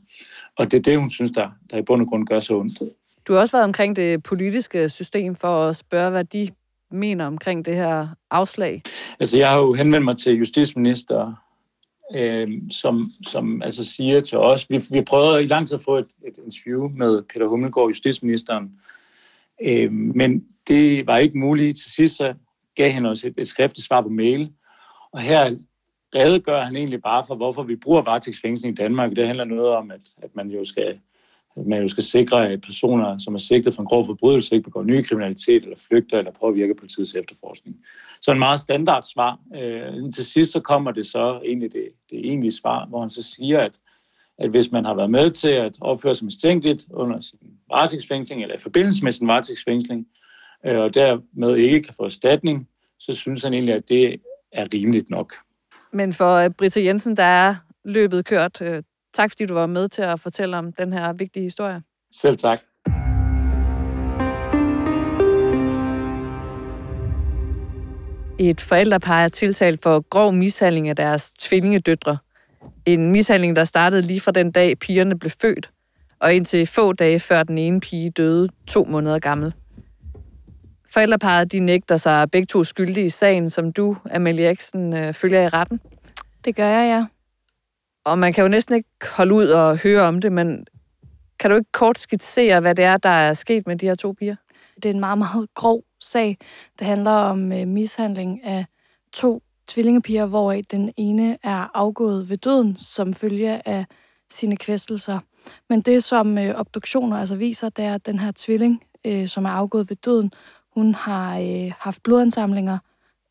Og 0.58 0.70
det 0.70 0.78
er 0.78 0.82
det, 0.82 0.98
hun 0.98 1.10
synes, 1.10 1.32
der, 1.32 1.50
der 1.70 1.76
i 1.76 1.82
bund 1.82 2.02
og 2.02 2.08
grund 2.08 2.26
gør 2.26 2.40
så 2.40 2.58
ondt. 2.58 2.78
Du 3.28 3.32
har 3.32 3.40
også 3.40 3.56
været 3.56 3.64
omkring 3.64 3.96
det 3.96 4.22
politiske 4.22 4.88
system 4.88 5.36
for 5.36 5.68
at 5.68 5.76
spørge, 5.76 6.10
hvad 6.10 6.24
de 6.24 6.48
mener 6.90 7.26
omkring 7.26 7.64
det 7.64 7.74
her 7.74 8.08
afslag. 8.30 8.82
Altså, 9.20 9.38
jeg 9.38 9.50
har 9.50 9.58
jo 9.58 9.72
henvendt 9.72 10.04
mig 10.04 10.16
til 10.16 10.34
justitsminister 10.34 11.34
øh, 12.14 12.48
som, 12.70 13.04
som 13.26 13.62
altså 13.62 13.84
siger 13.84 14.20
til 14.20 14.38
os, 14.38 14.70
vi, 14.70 14.80
vi 14.90 15.02
prøvede 15.02 15.42
i 15.42 15.46
lang 15.46 15.68
tid 15.68 15.74
at 15.74 15.84
få 15.84 15.96
et, 15.96 16.08
et 16.26 16.38
interview 16.44 16.88
med 16.88 17.22
Peter 17.22 17.46
Hummelgaard, 17.46 17.88
justitsministeren, 17.88 18.70
Øh, 19.64 19.92
men 19.92 20.44
det 20.68 21.06
var 21.06 21.18
ikke 21.18 21.38
muligt. 21.38 21.78
Til 21.78 21.92
sidst 21.92 22.16
så 22.16 22.34
gav 22.74 22.90
han 22.90 23.06
os 23.06 23.24
et, 23.24 23.34
et 23.38 23.48
skriftligt 23.48 23.86
svar 23.86 24.00
på 24.00 24.08
mail, 24.08 24.52
og 25.12 25.20
her 25.20 25.56
redegør 26.14 26.60
han 26.60 26.76
egentlig 26.76 27.02
bare 27.02 27.24
for, 27.26 27.34
hvorfor 27.34 27.62
vi 27.62 27.76
bruger 27.76 28.02
varetægtsfængsling 28.02 28.72
i 28.72 28.82
Danmark. 28.82 29.16
Det 29.16 29.26
handler 29.26 29.44
noget 29.44 29.68
om, 29.68 29.90
at, 29.90 30.00
at 30.22 30.36
man 30.36 30.50
jo 30.50 30.64
skal 30.64 30.98
man 31.56 31.82
jo 31.82 31.88
skal 31.88 32.02
sikre, 32.02 32.48
at 32.48 32.60
personer, 32.60 33.18
som 33.18 33.34
er 33.34 33.38
sigtet 33.38 33.74
for 33.74 33.82
en 33.82 33.88
grov 33.88 34.06
forbrydelse, 34.06 34.54
ikke 34.54 34.64
begår 34.64 34.82
ny 34.82 35.02
kriminalitet 35.02 35.62
eller 35.62 35.84
flygter 35.88 36.18
eller 36.18 36.32
påvirker 36.40 36.74
politiets 36.74 37.14
efterforskning. 37.14 37.76
Så 38.20 38.32
en 38.32 38.38
meget 38.38 38.60
standard 38.60 39.02
svar. 39.02 39.38
Øh, 39.56 40.12
til 40.12 40.26
sidst 40.26 40.52
så 40.52 40.60
kommer 40.60 40.90
det 40.90 41.06
så 41.06 41.40
egentlig 41.44 41.72
det, 41.72 41.88
det 42.10 42.18
egentlige 42.26 42.52
svar, 42.52 42.86
hvor 42.86 43.00
han 43.00 43.10
så 43.10 43.22
siger, 43.22 43.60
at, 43.60 43.72
at 44.38 44.50
hvis 44.50 44.72
man 44.72 44.84
har 44.84 44.94
været 44.94 45.10
med 45.10 45.30
til 45.30 45.48
at 45.50 45.76
opføre 45.80 46.14
sig 46.14 46.24
mistænkeligt 46.24 46.86
under 46.90 47.20
sin 47.20 47.38
varetægtsfængsling 47.68 48.42
eller 48.42 48.54
i 48.54 48.60
forbindelse 48.60 49.04
med 49.04 49.12
sin 49.12 49.28
varetægtsfængsling, 49.28 50.06
øh, 50.66 50.78
og 50.78 50.94
dermed 50.94 51.56
ikke 51.56 51.82
kan 51.82 51.94
få 51.94 52.04
erstatning, 52.04 52.68
så 52.98 53.12
synes 53.12 53.42
han 53.42 53.52
egentlig, 53.52 53.74
at 53.74 53.88
det 53.88 54.20
er 54.52 54.66
rimeligt 54.74 55.10
nok. 55.10 55.34
Men 55.92 56.12
for 56.12 56.34
øh, 56.34 56.50
Britta 56.50 56.80
Jensen, 56.84 57.16
der 57.16 57.22
er 57.22 57.54
løbet 57.84 58.24
kørt. 58.24 58.62
Øh, 58.62 58.82
Tak 59.12 59.30
fordi 59.30 59.46
du 59.46 59.54
var 59.54 59.66
med 59.66 59.88
til 59.88 60.02
at 60.02 60.20
fortælle 60.20 60.56
om 60.56 60.72
den 60.72 60.92
her 60.92 61.12
vigtige 61.12 61.42
historie. 61.42 61.82
Selv 62.12 62.36
tak. 62.36 62.58
Et 68.38 68.60
forældrepar 68.60 69.24
er 69.24 69.28
tiltalt 69.28 69.82
for 69.82 70.00
grov 70.00 70.32
mishandling 70.32 70.88
af 70.88 70.96
deres 70.96 71.32
tvillingedøtre. 71.32 72.18
En 72.86 73.12
mishandling, 73.12 73.56
der 73.56 73.64
startede 73.64 74.02
lige 74.02 74.20
fra 74.20 74.32
den 74.32 74.52
dag, 74.52 74.78
pigerne 74.78 75.18
blev 75.18 75.30
født, 75.30 75.70
og 76.20 76.34
indtil 76.34 76.66
få 76.66 76.92
dage 76.92 77.20
før 77.20 77.42
den 77.42 77.58
ene 77.58 77.80
pige 77.80 78.10
døde 78.10 78.48
to 78.66 78.84
måneder 78.84 79.18
gammel. 79.18 79.54
Forældreparet 80.90 81.52
de 81.52 81.60
nægter 81.60 81.96
sig 81.96 82.30
begge 82.30 82.46
to 82.46 82.64
skyldige 82.64 83.06
i 83.06 83.10
sagen, 83.10 83.50
som 83.50 83.72
du, 83.72 83.96
Amelie 84.10 84.48
Eksen, 84.48 84.92
øh, 84.92 85.14
følger 85.14 85.42
i 85.42 85.48
retten. 85.48 85.80
Det 86.44 86.56
gør 86.56 86.66
jeg, 86.66 86.88
ja. 86.88 87.06
Og 88.04 88.18
man 88.18 88.32
kan 88.32 88.42
jo 88.42 88.48
næsten 88.48 88.74
ikke 88.74 88.88
holde 89.16 89.34
ud 89.34 89.46
og 89.46 89.76
høre 89.76 90.02
om 90.02 90.20
det, 90.20 90.32
men 90.32 90.66
kan 91.38 91.50
du 91.50 91.56
ikke 91.56 91.72
kort 91.72 91.98
skitsere, 91.98 92.60
hvad 92.60 92.74
det 92.74 92.84
er, 92.84 92.96
der 92.96 93.08
er 93.08 93.34
sket 93.34 93.66
med 93.66 93.76
de 93.76 93.86
her 93.86 93.94
to 93.94 94.12
piger? 94.12 94.36
Det 94.74 94.84
er 94.84 94.90
en 94.90 95.00
meget, 95.00 95.18
meget 95.18 95.54
grov 95.54 95.82
sag. 96.00 96.38
Det 96.78 96.86
handler 96.86 97.10
om 97.10 97.52
øh, 97.52 97.68
mishandling 97.68 98.44
af 98.44 98.66
to 99.12 99.42
tvillingepiger, 99.66 100.26
hvor 100.26 100.52
den 100.52 100.92
ene 100.96 101.38
er 101.42 101.70
afgået 101.74 102.30
ved 102.30 102.36
døden 102.36 102.76
som 102.76 103.14
følge 103.14 103.68
af 103.68 103.86
sine 104.30 104.56
kvæstelser. 104.56 105.18
Men 105.68 105.80
det, 105.80 106.04
som 106.04 106.38
øh, 106.38 106.54
obduktioner 106.54 107.16
altså 107.16 107.36
viser, 107.36 107.68
det 107.68 107.84
er, 107.84 107.94
at 107.94 108.06
den 108.06 108.18
her 108.18 108.32
tvilling, 108.36 108.82
øh, 109.06 109.26
som 109.28 109.44
er 109.44 109.50
afgået 109.50 109.90
ved 109.90 109.96
døden, 109.96 110.32
hun 110.74 110.94
har 110.94 111.38
øh, 111.38 111.72
haft 111.78 112.02
blodansamlinger 112.02 112.78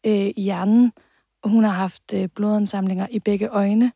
øh, 0.05 0.13
i 0.13 0.41
hjernen, 0.41 0.93
og 1.43 1.49
hun 1.49 1.63
har 1.63 1.71
haft 1.71 2.13
øh, 2.13 2.27
blodansamlinger 2.35 3.07
i 3.11 3.19
begge 3.19 3.47
øjne, 3.47 3.91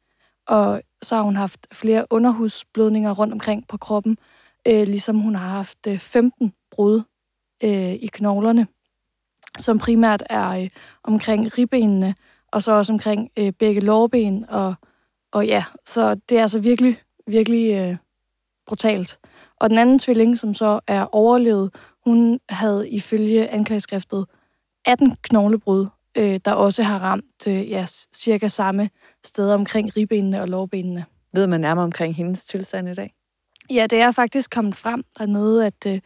og 0.48 0.82
så 1.02 1.16
har 1.16 1.24
hun 1.24 1.36
haft 1.36 1.68
flere 1.74 2.06
underhusblødninger 2.10 3.12
rundt 3.12 3.34
omkring 3.34 3.68
på 3.68 3.78
kroppen, 3.78 4.18
øh, 4.68 4.84
ligesom 4.84 5.20
hun 5.20 5.36
har 5.36 5.50
haft 5.50 5.88
øh, 5.88 6.00
15 6.00 6.54
brud 6.72 7.02
øh, 7.64 7.94
i 7.94 8.10
knoglerne, 8.14 8.68
som 9.60 9.78
primært 9.78 10.24
er 10.30 10.50
øh, 10.50 10.70
omkring 11.04 11.58
ribbenene, 11.58 12.16
og 12.52 12.64
så 12.64 12.72
også 12.72 12.94
omkring 12.94 13.30
øh, 13.40 13.52
begge 13.52 13.82
lårben, 13.82 14.46
og, 14.50 14.76
og 15.32 15.48
ja, 15.48 15.64
så 15.86 16.16
det 16.30 16.38
er 16.38 16.42
altså 16.42 16.60
virkelig, 16.60 17.00
virkelig 17.28 17.74
øh, 17.74 17.98
brutalt. 18.68 19.20
Og 19.60 19.70
den 19.70 19.78
anden 19.78 20.00
tvilling, 20.00 20.38
som 20.38 20.54
så 20.54 20.80
er 20.88 21.06
overlevet, 21.16 21.76
hun 22.06 22.40
havde 22.50 22.90
ifølge 22.90 23.48
anklageskriftet 23.48 24.26
18 24.86 25.16
knoglebrud, 25.22 25.88
øh, 26.18 26.40
der 26.46 26.52
også 26.52 26.84
har 26.84 27.00
ramt 27.00 27.48
øh, 27.48 27.70
ja, 27.70 27.86
cirka 28.16 28.48
samme 28.48 28.90
steder 29.26 29.54
omkring 29.54 29.98
ribbenene 29.98 30.42
og 30.42 30.48
lårbenene. 30.48 31.06
Ved 31.34 31.48
man 31.48 31.62
nærmere 31.62 31.86
omkring 31.86 32.16
hendes 32.16 32.46
tilstand 32.46 32.90
i 32.90 32.94
dag? 32.94 33.14
Ja, 33.70 33.88
det 33.90 34.02
er 34.02 34.12
faktisk 34.12 34.52
kommet 34.52 34.76
frem 34.76 35.04
dernede, 35.18 35.66
at 35.66 35.86
øh, 35.88 36.00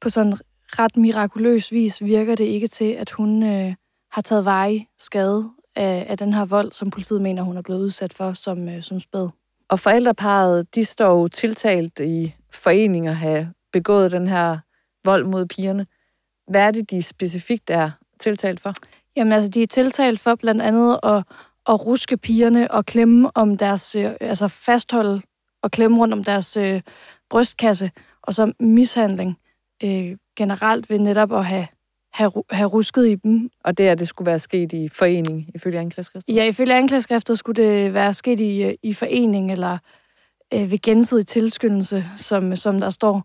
på 0.00 0.10
sådan 0.10 0.34
ret 0.66 0.96
mirakuløs 0.96 1.72
vis 1.72 2.04
virker 2.04 2.34
det 2.34 2.44
ikke 2.44 2.68
til, 2.68 2.92
at 2.92 3.10
hun 3.10 3.42
øh, 3.42 3.74
har 4.12 4.22
taget 4.22 4.44
vej 4.44 4.78
skade 4.98 5.50
af, 5.76 6.06
af 6.08 6.18
den 6.18 6.34
her 6.34 6.44
vold, 6.44 6.72
som 6.72 6.90
politiet 6.90 7.22
mener, 7.22 7.42
hun 7.42 7.56
er 7.56 7.62
blevet 7.62 7.80
udsat 7.80 8.14
for 8.14 8.32
som, 8.32 8.68
øh, 8.68 8.82
som 8.82 9.00
spæd. 9.00 9.28
Og 9.68 9.80
forældreparet, 9.80 10.74
de 10.74 10.84
står 10.84 11.20
jo 11.20 11.28
tiltalt 11.28 12.00
i 12.00 12.34
foreninger 12.52 13.12
have 13.12 13.52
begået 13.72 14.12
den 14.12 14.28
her 14.28 14.58
vold 15.04 15.24
mod 15.24 15.46
pigerne. 15.46 15.86
Hvad 16.48 16.60
er 16.60 16.70
det, 16.70 16.90
de 16.90 17.02
specifikt 17.02 17.70
er 17.70 17.90
tiltalt 18.20 18.60
for? 18.60 18.72
Jamen 19.16 19.32
altså, 19.32 19.50
de 19.50 19.62
er 19.62 19.66
tiltalt 19.66 20.20
for 20.20 20.34
blandt 20.34 20.62
andet 20.62 20.98
at, 21.02 21.24
at 21.68 21.86
ruske 21.86 22.16
pigerne 22.16 22.70
og 22.70 22.86
klemme 22.86 23.30
om 23.34 23.56
deres, 23.56 23.94
øh, 23.94 24.10
altså 24.20 24.48
fastholde 24.48 25.22
og 25.62 25.70
klemme 25.70 25.98
rundt 25.98 26.14
om 26.14 26.24
deres 26.24 26.56
øh, 26.56 26.80
brystkasse, 27.30 27.90
og 28.22 28.34
så 28.34 28.52
mishandling 28.60 29.38
øh, 29.84 30.16
generelt 30.36 30.90
ved 30.90 30.98
netop 30.98 31.32
at 31.32 31.44
have, 31.44 31.66
have, 32.12 32.32
have 32.50 32.68
rusket 32.68 33.08
i 33.08 33.14
dem. 33.14 33.50
Og 33.64 33.78
det 33.78 33.88
er, 33.88 33.94
det 33.94 34.08
skulle 34.08 34.26
være 34.26 34.38
sket 34.38 34.72
i 34.72 34.88
forening, 34.88 35.50
ifølge 35.54 35.78
anklageskriftet? 35.78 36.34
Ja, 36.34 36.44
ifølge 36.44 36.74
anklageskriftet 36.74 37.38
skulle 37.38 37.62
det 37.62 37.94
være 37.94 38.14
sket 38.14 38.40
i, 38.40 38.62
øh, 38.64 38.74
i 38.82 38.94
forening, 38.94 39.52
eller 39.52 39.78
øh, 40.54 40.70
ved 40.70 40.78
gensidig 40.78 41.26
tilskyndelse, 41.26 42.04
som, 42.16 42.56
som 42.56 42.80
der 42.80 42.90
står 42.90 43.22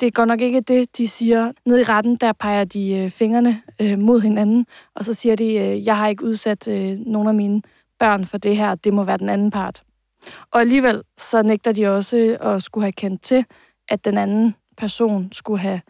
det 0.00 0.14
godt 0.14 0.28
nok 0.28 0.40
ikke 0.40 0.60
det, 0.60 0.96
de 0.96 1.08
siger. 1.08 1.52
Nede 1.66 1.80
i 1.80 1.84
retten, 1.84 2.16
der 2.16 2.32
peger 2.32 2.64
de 2.64 2.96
øh, 2.96 3.10
fingrene 3.10 3.62
øh, 3.80 3.98
mod 3.98 4.20
hinanden, 4.20 4.66
og 4.94 5.04
så 5.04 5.14
siger 5.14 5.36
de, 5.36 5.44
øh, 5.44 5.86
jeg 5.86 5.96
har 5.96 6.08
ikke 6.08 6.24
udsat 6.24 6.68
øh, 6.68 6.98
nogen 6.98 7.28
af 7.28 7.34
mine 7.34 7.62
børn 7.98 8.24
for 8.24 8.38
det 8.38 8.56
her, 8.56 8.74
det 8.74 8.92
må 8.92 9.04
være 9.04 9.18
den 9.18 9.28
anden 9.28 9.50
part. 9.50 9.82
Og 10.50 10.60
alligevel 10.60 11.02
så 11.18 11.42
nægter 11.42 11.72
de 11.72 11.86
også 11.86 12.38
at 12.40 12.62
skulle 12.62 12.84
have 12.84 12.92
kendt 12.92 13.22
til, 13.22 13.44
at 13.88 14.04
den 14.04 14.18
anden 14.18 14.54
person 14.76 15.32
skulle 15.32 15.60
have 15.60 15.80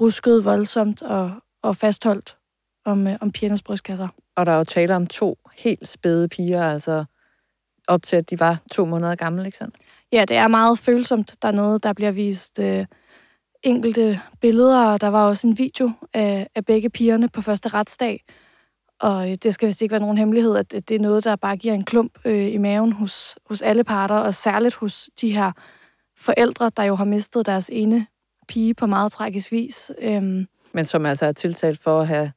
rusket 0.00 0.44
voldsomt 0.44 1.02
og, 1.02 1.30
og 1.62 1.76
fastholdt 1.76 2.36
om, 2.84 3.06
øh, 3.06 3.16
om 3.20 3.32
pigernes 3.32 3.62
brystkasser. 3.62 4.08
Og 4.36 4.46
der 4.46 4.52
er 4.52 4.58
jo 4.58 4.64
tale 4.64 4.96
om 4.96 5.06
to 5.06 5.38
helt 5.58 5.88
spæde 5.88 6.28
piger, 6.28 6.62
altså 6.62 7.04
op 7.88 8.02
til, 8.02 8.16
at 8.16 8.30
de 8.30 8.40
var 8.40 8.60
to 8.70 8.84
måneder 8.84 9.14
gamle, 9.14 9.46
ikke 9.46 9.58
sandt? 9.58 9.74
Ja, 10.12 10.24
det 10.24 10.36
er 10.36 10.48
meget 10.48 10.78
følsomt 10.78 11.34
dernede. 11.42 11.78
Der 11.78 11.92
bliver 11.92 12.10
vist 12.10 12.58
øh, 12.58 12.86
enkelte 13.64 14.20
billeder, 14.40 14.86
og 14.86 15.00
der 15.00 15.08
var 15.08 15.28
også 15.28 15.46
en 15.46 15.58
video 15.58 15.90
af, 16.14 16.48
af 16.54 16.64
begge 16.64 16.90
pigerne 16.90 17.28
på 17.28 17.40
første 17.40 17.68
retsdag. 17.68 18.24
Og 19.00 19.30
øh, 19.30 19.36
det 19.42 19.54
skal 19.54 19.66
vist 19.66 19.82
ikke 19.82 19.92
være 19.92 20.00
nogen 20.00 20.18
hemmelighed, 20.18 20.56
at 20.56 20.72
det 20.72 20.90
er 20.90 20.98
noget, 20.98 21.24
der 21.24 21.36
bare 21.36 21.56
giver 21.56 21.74
en 21.74 21.84
klump 21.84 22.18
øh, 22.24 22.52
i 22.52 22.56
maven 22.56 22.92
hos, 22.92 23.38
hos 23.46 23.62
alle 23.62 23.84
parter, 23.84 24.14
og 24.14 24.34
særligt 24.34 24.74
hos 24.74 25.10
de 25.20 25.32
her 25.32 25.52
forældre, 26.16 26.70
der 26.76 26.82
jo 26.82 26.94
har 26.94 27.04
mistet 27.04 27.46
deres 27.46 27.70
ene 27.72 28.06
pige 28.48 28.74
på 28.74 28.86
meget 28.86 29.12
tragisk 29.12 29.52
vis. 29.52 29.90
Øhm, 29.98 30.46
Men 30.72 30.86
som 30.86 31.06
altså 31.06 31.26
er 31.26 31.32
tiltalt 31.32 31.82
for 31.82 32.00
at 32.00 32.06
have 32.06 32.32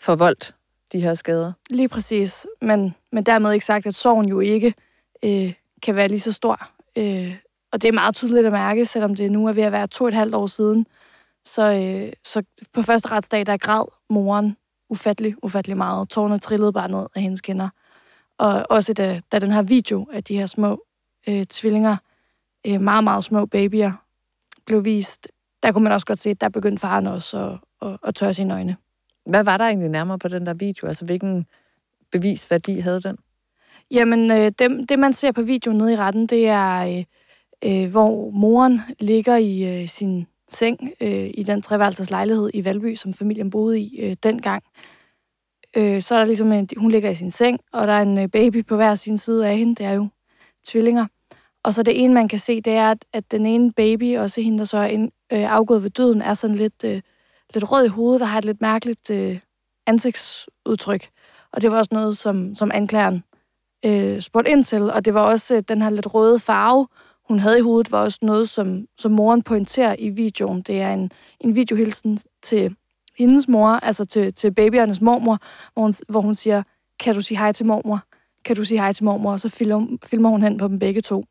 forvoldt 0.00 0.54
de 0.92 1.00
her 1.00 1.14
skader. 1.14 1.52
Lige 1.70 1.88
præcis. 1.88 2.46
Men, 2.62 2.94
men 3.12 3.24
dermed 3.24 3.52
ikke 3.52 3.66
sagt, 3.66 3.86
at 3.86 3.94
sorgen 3.94 4.28
jo 4.28 4.40
ikke 4.40 4.74
øh, 5.24 5.52
kan 5.82 5.96
være 5.96 6.08
lige 6.08 6.20
så 6.20 6.32
stor. 6.32 6.68
Øh, 6.98 7.34
og 7.72 7.82
det 7.82 7.88
er 7.88 7.92
meget 7.92 8.14
tydeligt 8.14 8.46
at 8.46 8.52
mærke, 8.52 8.86
selvom 8.86 9.14
det 9.14 9.32
nu 9.32 9.46
er 9.46 9.52
ved 9.52 9.62
at 9.62 9.72
være 9.72 9.86
to 9.86 10.04
og 10.04 10.08
et 10.08 10.14
halvt 10.14 10.34
år 10.34 10.46
siden. 10.46 10.86
Så, 11.44 11.62
øh, 11.62 12.12
så 12.24 12.42
på 12.72 12.82
første 12.82 13.10
retsdag, 13.10 13.46
der 13.46 13.56
græd 13.56 13.84
moren 14.10 14.56
ufattelig, 14.90 15.34
ufattelig 15.42 15.76
meget. 15.76 16.08
Tårne 16.08 16.38
trillede 16.38 16.72
bare 16.72 16.88
ned 16.88 17.06
af 17.14 17.22
hendes 17.22 17.40
kinder. 17.40 17.68
Og 18.38 18.66
også 18.70 18.92
da, 18.92 19.20
da 19.32 19.38
den 19.38 19.50
her 19.50 19.62
video 19.62 20.06
af 20.12 20.24
de 20.24 20.38
her 20.38 20.46
små 20.46 20.84
øh, 21.28 21.44
tvillinger, 21.46 21.96
øh, 22.66 22.80
meget, 22.80 23.04
meget 23.04 23.24
små 23.24 23.46
babyer, 23.46 23.92
blev 24.66 24.84
vist, 24.84 25.28
der 25.62 25.72
kunne 25.72 25.84
man 25.84 25.92
også 25.92 26.06
godt 26.06 26.18
se, 26.18 26.30
at 26.30 26.40
der 26.40 26.48
begyndte 26.48 26.80
faren 26.80 27.06
også 27.06 27.38
at, 27.38 27.88
at, 27.88 27.98
at 28.02 28.14
tørre 28.14 28.34
sine 28.34 28.54
øjne. 28.54 28.76
Hvad 29.26 29.44
var 29.44 29.56
der 29.56 29.64
egentlig 29.64 29.88
nærmere 29.88 30.18
på 30.18 30.28
den 30.28 30.46
der 30.46 30.54
video? 30.54 30.86
Altså, 30.86 31.04
hvilken 31.04 31.46
bevisværdi 32.12 32.78
havde 32.78 33.00
den? 33.00 33.16
Jamen, 33.90 34.30
øh, 34.30 34.52
det, 34.58 34.88
det 34.88 34.98
man 34.98 35.12
ser 35.12 35.32
på 35.32 35.42
videoen 35.42 35.78
nede 35.78 35.92
i 35.92 35.96
retten, 35.96 36.26
det 36.26 36.48
er, 36.48 36.98
øh, 36.98 37.04
øh, 37.64 37.90
hvor 37.90 38.30
moren 38.30 38.80
ligger 39.00 39.36
i 39.36 39.82
øh, 39.82 39.88
sin 39.88 40.26
seng 40.48 40.92
øh, 41.00 41.30
i 41.34 41.42
den 41.42 41.62
treværelses 41.62 42.10
lejlighed 42.10 42.50
i 42.54 42.64
Valby, 42.64 42.94
som 42.94 43.14
familien 43.14 43.50
boede 43.50 43.80
i 43.80 44.00
øh, 44.00 44.16
dengang. 44.22 44.62
Øh, 45.76 46.02
så 46.02 46.14
er 46.14 46.18
der 46.18 46.26
ligesom 46.26 46.52
en, 46.52 46.68
hun 46.76 46.90
ligger 46.90 47.10
i 47.10 47.14
sin 47.14 47.30
seng, 47.30 47.60
og 47.72 47.86
der 47.86 47.92
er 47.92 48.02
en 48.02 48.18
øh, 48.18 48.28
baby 48.28 48.66
på 48.66 48.76
hver 48.76 48.94
sin 48.94 49.18
side 49.18 49.48
af 49.48 49.58
hende. 49.58 49.74
Det 49.74 49.86
er 49.86 49.92
jo 49.92 50.08
tvillinger. 50.66 51.06
Og 51.64 51.74
så 51.74 51.82
det 51.82 52.04
ene, 52.04 52.14
man 52.14 52.28
kan 52.28 52.38
se, 52.38 52.60
det 52.60 52.72
er, 52.72 52.90
at, 52.90 53.04
at 53.12 53.30
den 53.30 53.46
ene 53.46 53.72
baby, 53.72 54.16
også 54.16 54.40
hende, 54.40 54.58
der 54.58 54.64
så 54.64 54.76
er 54.76 54.86
ind, 54.86 55.10
øh, 55.32 55.52
afgået 55.52 55.82
ved 55.82 55.90
døden, 55.90 56.22
er 56.22 56.34
sådan 56.34 56.56
lidt, 56.56 56.84
øh, 56.84 57.00
lidt 57.54 57.72
rød 57.72 57.84
i 57.84 57.88
hovedet, 57.88 58.20
der 58.20 58.26
har 58.26 58.38
et 58.38 58.44
lidt 58.44 58.60
mærkeligt 58.60 59.10
øh, 59.10 59.38
ansigtsudtryk. 59.86 61.08
Og 61.52 61.62
det 61.62 61.70
var 61.70 61.78
også 61.78 61.88
noget, 61.92 62.18
som, 62.18 62.54
som 62.54 62.70
anklageren 62.74 63.24
øh, 63.84 64.20
spurgte 64.20 64.50
ind 64.50 64.64
til, 64.64 64.82
og 64.90 65.04
det 65.04 65.14
var 65.14 65.20
også 65.20 65.56
øh, 65.56 65.62
den 65.68 65.82
her 65.82 65.90
lidt 65.90 66.14
røde 66.14 66.38
farve, 66.38 66.86
hun 67.28 67.38
havde 67.38 67.58
i 67.58 67.62
hovedet, 67.62 67.92
var 67.92 68.04
også 68.04 68.18
noget, 68.22 68.48
som, 68.48 68.86
som 68.98 69.12
moren 69.12 69.42
pointerer 69.42 69.96
i 69.98 70.08
videoen. 70.08 70.62
Det 70.62 70.80
er 70.80 70.92
en, 70.92 71.10
en 71.40 71.54
videohilsen 71.54 72.18
til 72.42 72.76
hendes 73.18 73.48
mor, 73.48 73.68
altså 73.68 74.04
til, 74.04 74.34
til 74.34 74.54
babyernes 74.54 75.00
mormor, 75.00 75.38
hvor 75.72 75.82
hun, 75.82 75.94
hvor 76.08 76.20
hun 76.20 76.34
siger, 76.34 76.62
kan 77.00 77.14
du 77.14 77.22
sige 77.22 77.38
hej 77.38 77.52
til 77.52 77.66
mormor? 77.66 78.02
Kan 78.44 78.56
du 78.56 78.64
sige 78.64 78.78
hej 78.78 78.92
til 78.92 79.04
mormor? 79.04 79.32
Og 79.32 79.40
så 79.40 79.48
filmer, 79.48 79.96
filmer 80.04 80.28
hun 80.28 80.42
hen 80.42 80.58
på 80.58 80.68
dem 80.68 80.78
begge 80.78 81.00
to. 81.00 81.24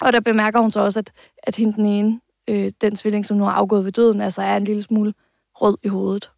Og 0.00 0.12
der 0.12 0.20
bemærker 0.20 0.60
hun 0.60 0.70
så 0.70 0.80
også, 0.80 0.98
at, 0.98 1.12
at 1.42 1.56
hende 1.56 1.72
den 1.76 1.86
ene, 1.86 2.20
øh, 2.50 2.72
den 2.80 2.96
tvilling, 2.96 3.26
som 3.26 3.36
nu 3.36 3.44
er 3.44 3.50
afgået 3.50 3.84
ved 3.84 3.92
døden, 3.92 4.20
altså 4.20 4.42
er 4.42 4.56
en 4.56 4.64
lille 4.64 4.82
smule 4.82 5.14
rød 5.54 5.78
i 5.82 5.88
hovedet. 5.88 6.30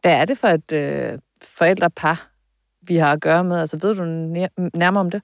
Hvad 0.00 0.12
er 0.12 0.24
det 0.24 0.38
for 0.38 0.48
et 0.48 0.72
øh, 0.72 1.18
forældrepar, 1.42 2.30
vi 2.82 2.96
har 2.96 3.12
at 3.12 3.20
gøre 3.20 3.44
med? 3.44 3.58
Altså, 3.58 3.78
ved 3.82 3.94
du 3.94 4.04
nærmere 4.78 5.00
om 5.00 5.10
det? 5.10 5.22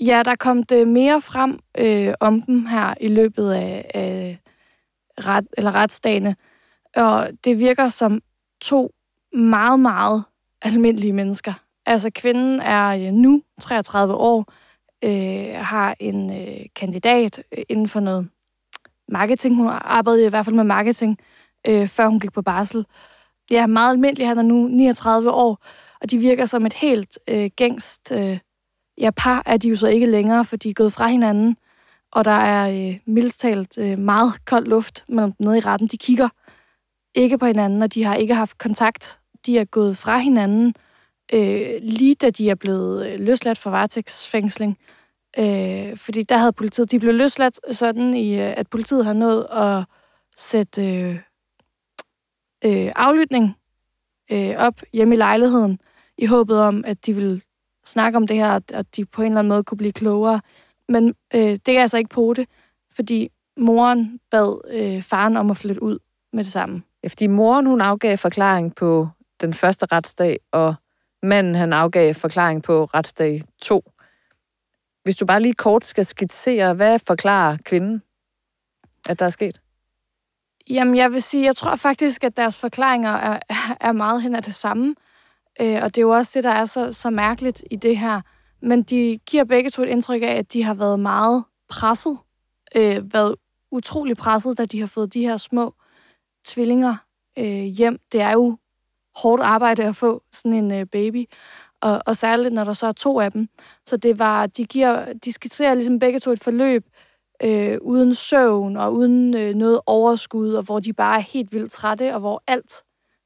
Ja, 0.00 0.22
der 0.24 0.34
kom 0.34 0.62
det 0.62 0.88
mere 0.88 1.20
frem 1.20 1.58
øh, 1.78 2.14
om 2.20 2.42
dem 2.42 2.66
her 2.66 2.94
i 3.00 3.08
løbet 3.08 3.52
af, 3.52 3.90
af 3.94 4.38
ret, 5.18 5.46
eller 5.58 5.74
retsdagene. 5.74 6.36
Og 6.96 7.28
det 7.44 7.58
virker 7.58 7.88
som 7.88 8.22
to 8.60 8.90
meget, 9.32 9.80
meget 9.80 10.24
almindelige 10.62 11.12
mennesker. 11.12 11.52
Altså, 11.86 12.10
kvinden 12.14 12.60
er 12.60 12.88
øh, 12.88 13.12
nu 13.12 13.42
33 13.60 14.14
år, 14.14 14.52
øh, 15.04 15.64
har 15.64 15.96
en 16.00 16.40
øh, 16.40 16.66
kandidat 16.76 17.42
øh, 17.58 17.64
inden 17.68 17.88
for 17.88 18.00
noget 18.00 18.28
marketing. 19.08 19.56
Hun 19.56 19.68
arbejdede 19.68 20.26
i 20.26 20.28
hvert 20.28 20.44
fald 20.44 20.56
med 20.56 20.64
marketing, 20.64 21.18
øh, 21.68 21.88
før 21.88 22.06
hun 22.06 22.20
gik 22.20 22.32
på 22.32 22.42
barsel. 22.42 22.86
Det 23.48 23.58
er 23.58 23.66
meget 23.66 23.90
almindeligt. 23.90 24.28
Han 24.28 24.38
er 24.38 24.42
nu 24.42 24.68
39 24.68 25.30
år, 25.30 25.58
og 26.00 26.10
de 26.10 26.18
virker 26.18 26.46
som 26.46 26.66
et 26.66 26.74
helt 26.74 27.18
øh, 27.30 27.50
gængst 27.56 28.12
øh, 28.12 28.38
ja, 28.98 29.10
par 29.10 29.42
er 29.46 29.56
de 29.56 29.68
jo 29.68 29.76
så 29.76 29.86
ikke 29.86 30.06
længere, 30.06 30.44
for 30.44 30.56
de 30.56 30.70
er 30.70 30.74
gået 30.74 30.92
fra 30.92 31.06
hinanden, 31.08 31.56
og 32.12 32.24
der 32.24 32.30
er 32.30 32.90
øh, 32.90 32.98
mildt 33.06 33.38
talt 33.38 33.78
øh, 33.78 33.98
meget 33.98 34.44
kold 34.44 34.66
luft 34.66 35.04
mellem 35.08 35.32
dem 35.32 35.46
nede 35.46 35.58
i 35.58 35.60
retten. 35.60 35.88
De 35.88 35.96
kigger 35.96 36.28
ikke 37.14 37.38
på 37.38 37.46
hinanden, 37.46 37.82
og 37.82 37.94
de 37.94 38.04
har 38.04 38.14
ikke 38.14 38.34
haft 38.34 38.58
kontakt. 38.58 39.20
De 39.46 39.58
er 39.58 39.64
gået 39.64 39.96
fra 39.96 40.18
hinanden, 40.18 40.74
øh, 41.34 41.70
lige 41.82 42.14
da 42.14 42.30
de 42.30 42.50
er 42.50 42.54
blevet 42.54 43.06
øh, 43.06 43.20
løsladt 43.20 43.58
fra 43.58 43.70
varetægtsfængsling. 43.70 44.78
Øh, 45.38 45.96
fordi 45.96 46.22
der 46.22 46.36
havde 46.36 46.52
politiet, 46.52 46.90
de 46.90 46.98
blev 46.98 47.14
løsladt 47.14 47.76
sådan, 47.76 48.14
i, 48.14 48.34
øh, 48.34 48.54
at 48.56 48.68
politiet 48.68 49.04
har 49.04 49.12
nået 49.12 49.46
at 49.50 49.84
sætte 50.36 50.86
øh, 50.86 51.14
øh, 52.64 52.92
aflytning 52.96 53.56
øh, 54.32 54.54
op 54.58 54.82
hjemme 54.92 55.14
i 55.14 55.18
lejligheden, 55.18 55.78
i 56.18 56.26
håbet 56.26 56.60
om, 56.60 56.84
at 56.86 57.06
de 57.06 57.14
ville 57.14 57.40
snakke 57.86 58.16
om 58.16 58.26
det 58.26 58.36
her, 58.36 58.60
at 58.72 58.96
de 58.96 59.04
på 59.04 59.22
en 59.22 59.26
eller 59.26 59.38
anden 59.38 59.48
måde 59.48 59.64
kunne 59.64 59.78
blive 59.78 59.92
klogere. 59.92 60.40
Men 60.88 61.14
øh, 61.34 61.40
det 61.40 61.68
er 61.68 61.82
altså 61.82 61.98
ikke 61.98 62.10
på 62.10 62.34
det, 62.36 62.48
fordi 62.90 63.28
moren 63.56 64.20
bad 64.30 64.60
øh, 64.70 65.02
faren 65.02 65.36
om 65.36 65.50
at 65.50 65.56
flytte 65.56 65.82
ud 65.82 65.98
med 66.32 66.44
det 66.44 66.52
samme. 66.52 66.82
Ja, 67.02 67.08
fordi 67.08 67.26
moren 67.26 67.66
hun 67.66 67.80
afgav 67.80 68.16
forklaring 68.16 68.74
på 68.74 69.08
den 69.40 69.54
første 69.54 69.86
retsdag, 69.92 70.38
og 70.52 70.74
manden 71.22 71.54
han 71.54 71.72
afgav 71.72 72.14
forklaring 72.14 72.62
på 72.62 72.84
retsdag 72.84 73.42
2. 73.62 73.84
Hvis 75.02 75.16
du 75.16 75.26
bare 75.26 75.42
lige 75.42 75.54
kort 75.54 75.84
skal 75.84 76.04
skitsere, 76.04 76.74
hvad 76.74 76.98
forklarer 77.06 77.56
kvinden, 77.64 78.02
at 79.08 79.18
der 79.18 79.24
er 79.24 79.30
sket? 79.30 79.60
Jamen, 80.70 80.96
jeg 80.96 81.12
vil 81.12 81.22
sige, 81.22 81.44
jeg 81.44 81.56
tror 81.56 81.76
faktisk, 81.76 82.24
at 82.24 82.36
deres 82.36 82.58
forklaringer 82.58 83.10
er, 83.10 83.40
er 83.80 83.92
meget 83.92 84.22
hen 84.22 84.34
af 84.36 84.42
det 84.42 84.54
samme. 84.54 84.94
Øh, 85.60 85.78
og 85.82 85.94
det 85.94 85.98
er 85.98 86.02
jo 86.02 86.10
også 86.10 86.32
det, 86.34 86.44
der 86.44 86.50
er 86.50 86.64
så, 86.64 86.92
så 86.92 87.10
mærkeligt 87.10 87.64
i 87.70 87.76
det 87.76 87.98
her. 87.98 88.20
Men 88.62 88.82
de 88.82 89.18
giver 89.26 89.44
begge 89.44 89.70
to 89.70 89.82
et 89.82 89.88
indtryk 89.88 90.22
af, 90.22 90.34
at 90.34 90.52
de 90.52 90.62
har 90.62 90.74
været 90.74 91.00
meget 91.00 91.44
presset. 91.68 92.18
Øh, 92.76 93.12
været 93.12 93.36
utrolig 93.70 94.16
presset, 94.16 94.58
da 94.58 94.64
de 94.64 94.80
har 94.80 94.86
fået 94.86 95.14
de 95.14 95.20
her 95.20 95.36
små 95.36 95.74
tvillinger 96.46 96.96
øh, 97.38 97.62
hjem. 97.62 97.98
Det 98.12 98.20
er 98.20 98.32
jo 98.32 98.58
hårdt 99.16 99.42
arbejde 99.42 99.84
at 99.84 99.96
få 99.96 100.22
sådan 100.32 100.52
en 100.52 100.72
øh, 100.72 100.86
baby. 100.86 101.24
Og, 101.80 102.00
og 102.06 102.16
særligt, 102.16 102.54
når 102.54 102.64
der 102.64 102.72
så 102.72 102.86
er 102.86 102.92
to 102.92 103.20
af 103.20 103.32
dem. 103.32 103.48
Så 103.86 103.96
det 103.96 104.18
var, 104.18 104.46
de, 104.46 104.64
giver, 104.64 105.12
de 105.12 105.32
skitserer 105.32 105.74
ligesom 105.74 105.98
begge 105.98 106.20
to 106.20 106.30
et 106.30 106.42
forløb, 106.42 106.86
øh, 107.42 107.78
uden 107.82 108.14
søvn 108.14 108.76
og 108.76 108.94
uden 108.94 109.34
øh, 109.36 109.54
noget 109.54 109.80
overskud, 109.86 110.52
og 110.52 110.62
hvor 110.62 110.80
de 110.80 110.92
bare 110.92 111.16
er 111.16 111.22
helt 111.22 111.52
vildt 111.52 111.72
trætte, 111.72 112.14
og 112.14 112.20
hvor 112.20 112.42
alt 112.46 112.72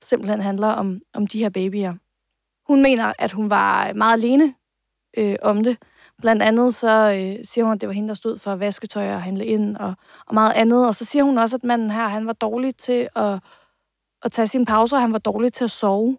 simpelthen 0.02 0.40
handler 0.40 0.68
om, 0.68 1.00
om 1.14 1.26
de 1.26 1.38
her 1.38 1.50
babyer. 1.50 1.94
Hun 2.70 2.83
mener, 2.83 3.12
at 3.18 3.33
hun 3.33 3.50
var 3.50 3.92
meget 3.92 4.12
alene 4.12 4.54
øh, 5.16 5.37
om 5.42 5.64
det. 5.64 5.76
Blandt 6.20 6.42
andet 6.42 6.74
så 6.74 6.88
øh, 6.88 7.44
siger 7.44 7.64
hun, 7.64 7.74
at 7.74 7.80
det 7.80 7.87
var 7.87 7.92
hende, 7.92 8.09
der 8.09 8.14
stod 8.14 8.38
for 8.38 8.56
vasketøj 8.56 9.14
og 9.14 9.22
handle 9.22 9.44
ind 9.44 9.76
og, 9.76 9.94
og 10.26 10.35
meget 10.35 10.52
andet. 10.52 10.87
Og 10.87 10.94
så 10.94 11.04
siger 11.04 11.24
hun 11.24 11.38
også, 11.38 11.56
at 11.56 11.64
manden 11.64 11.90
her, 11.90 12.09
han 12.09 12.26
var 12.26 12.33
dårlig 12.33 12.76
til 12.76 13.09
at, 13.16 13.38
at 14.22 14.33
tage 14.33 14.48
sine 14.48 14.66
pauser, 14.66 14.98
han 14.98 15.12
var 15.12 15.18
dårlig 15.18 15.52
til 15.52 15.64
at 15.64 15.70
sove. 15.70 16.18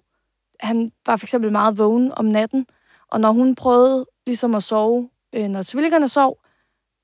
Han 0.59 0.91
var 1.05 1.15
for 1.15 1.25
eksempel 1.25 1.51
meget 1.51 1.77
vågen 1.77 2.11
om 2.17 2.25
natten, 2.25 2.65
og 3.11 3.21
når 3.21 3.31
hun 3.31 3.55
prøvede 3.55 4.05
ligesom 4.27 4.55
at 4.55 4.63
sove, 4.63 5.09
øh, 5.35 5.47
når 5.47 5.63
tvillingerne 5.63 6.07
sov, 6.07 6.37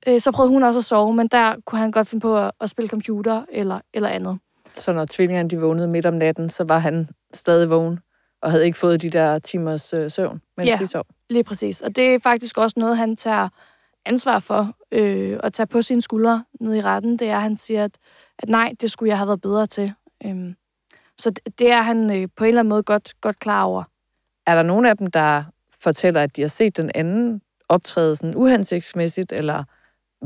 øh, 0.08 0.22
så 0.22 0.32
prøvede 0.32 0.54
hun 0.54 0.64
også 0.64 0.80
at 0.80 0.86
sove, 0.86 1.14
men 1.14 1.28
der 1.28 1.56
kunne 1.66 1.80
han 1.80 1.92
godt 1.92 2.08
finde 2.08 2.22
på 2.22 2.38
at, 2.38 2.52
at 2.62 2.70
spille 2.70 2.90
computer 2.90 3.46
eller, 3.50 3.80
eller 3.94 4.10
andet. 4.10 4.40
Så 4.74 4.94
når 4.94 5.06
tvillingerne 5.06 5.50
de 5.50 5.60
vågnede 5.60 5.88
midt 5.88 6.06
om 6.06 6.14
natten, 6.14 6.50
så 6.50 6.64
var 6.64 6.80
han 6.80 7.10
stadig 7.34 7.70
vågen? 7.70 8.00
Og 8.41 8.52
havde 8.52 8.65
ikke 8.65 8.78
fået 8.78 9.02
de 9.02 9.10
der 9.10 9.39
timers 9.39 9.93
øh, 9.93 10.12
søvn, 10.12 10.41
mens 10.58 10.69
ja, 10.69 10.76
de 10.80 10.88
sov. 10.88 11.06
lige 11.30 11.43
præcis. 11.43 11.82
Og 11.82 11.95
det 11.95 12.13
er 12.13 12.19
faktisk 12.19 12.58
også 12.58 12.73
noget, 12.80 12.97
han 12.97 13.15
tager 13.15 13.50
ansvar 14.06 14.39
for 14.39 14.73
øh, 14.91 15.39
at 15.43 15.54
tage 15.54 15.67
på 15.67 15.82
sine 15.82 16.02
skuldre 16.02 16.43
ned 16.60 16.76
i 16.76 16.82
retten. 16.82 17.19
Det 17.19 17.30
er, 17.30 17.36
at 17.36 17.41
han 17.41 17.58
siger, 17.58 17.84
at, 17.84 17.91
at 18.39 18.50
nej, 18.50 18.73
det 18.82 18.91
skulle 18.91 19.10
jeg 19.10 19.17
have 19.17 19.28
været 19.28 19.41
bedre 19.41 19.65
til. 19.65 19.93
Øhm, 20.26 20.56
så 21.17 21.30
det, 21.30 21.60
det 21.60 21.71
er 21.71 21.82
han 21.82 22.21
øh, 22.21 22.28
på 22.36 22.43
en 22.43 22.47
eller 22.47 22.60
anden 22.60 22.69
måde 22.69 22.84
godt, 22.84 23.13
godt 23.21 23.39
klar 23.39 23.63
over. 23.63 23.84
Er 24.45 24.56
der 24.56 24.63
nogen 24.63 24.86
af 24.86 24.97
dem, 24.97 25.08
der 25.08 25.43
fortæller, 25.80 26.21
at 26.21 26.36
de 26.36 26.41
har 26.41 26.47
set 26.50 26.78
den 26.78 26.91
anden 26.95 27.41
optræde 27.69 28.15
sådan 28.15 28.36
uhensigtsmæssigt 28.36 29.32
eller 29.32 29.63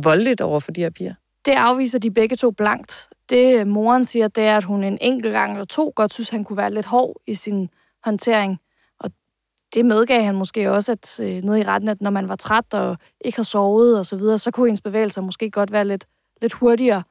voldeligt 0.03 0.41
over 0.41 0.59
for 0.59 0.71
de 0.71 0.81
her 0.81 0.89
piger? 0.89 1.13
Det 1.45 1.51
afviser 1.51 1.99
de 1.99 2.11
begge 2.11 2.35
to 2.35 2.51
blankt. 2.51 3.09
Det 3.29 3.67
moren 3.67 4.05
siger, 4.05 4.27
det 4.27 4.43
er, 4.43 4.57
at 4.57 4.63
hun 4.63 4.83
en 4.83 4.97
enkelt 5.01 5.33
gang 5.33 5.51
eller 5.51 5.65
to 5.65 5.93
godt 5.95 6.13
synes, 6.13 6.29
han 6.29 6.43
kunne 6.43 6.57
være 6.57 6.73
lidt 6.73 6.85
hård 6.85 7.21
i 7.27 7.33
sin 7.33 7.69
håndtering. 8.03 8.59
Og 8.99 9.11
det 9.73 9.85
medgav 9.85 10.23
han 10.23 10.35
måske 10.35 10.71
også, 10.71 10.91
at 10.91 11.19
øh, 11.19 11.43
nede 11.43 11.59
i 11.59 11.63
retten, 11.63 11.89
at 11.89 12.01
når 12.01 12.11
man 12.11 12.29
var 12.29 12.35
træt 12.35 12.73
og 12.73 12.97
ikke 13.21 13.37
har 13.37 13.43
sovet 13.43 13.99
og 13.99 14.05
så 14.05 14.15
videre, 14.15 14.37
så 14.37 14.51
kunne 14.51 14.69
ens 14.69 14.81
bevægelser 14.81 15.21
måske 15.21 15.51
godt 15.51 15.71
være 15.71 15.85
lidt, 15.85 16.05
lidt 16.41 16.53
hurtigere, 16.53 17.03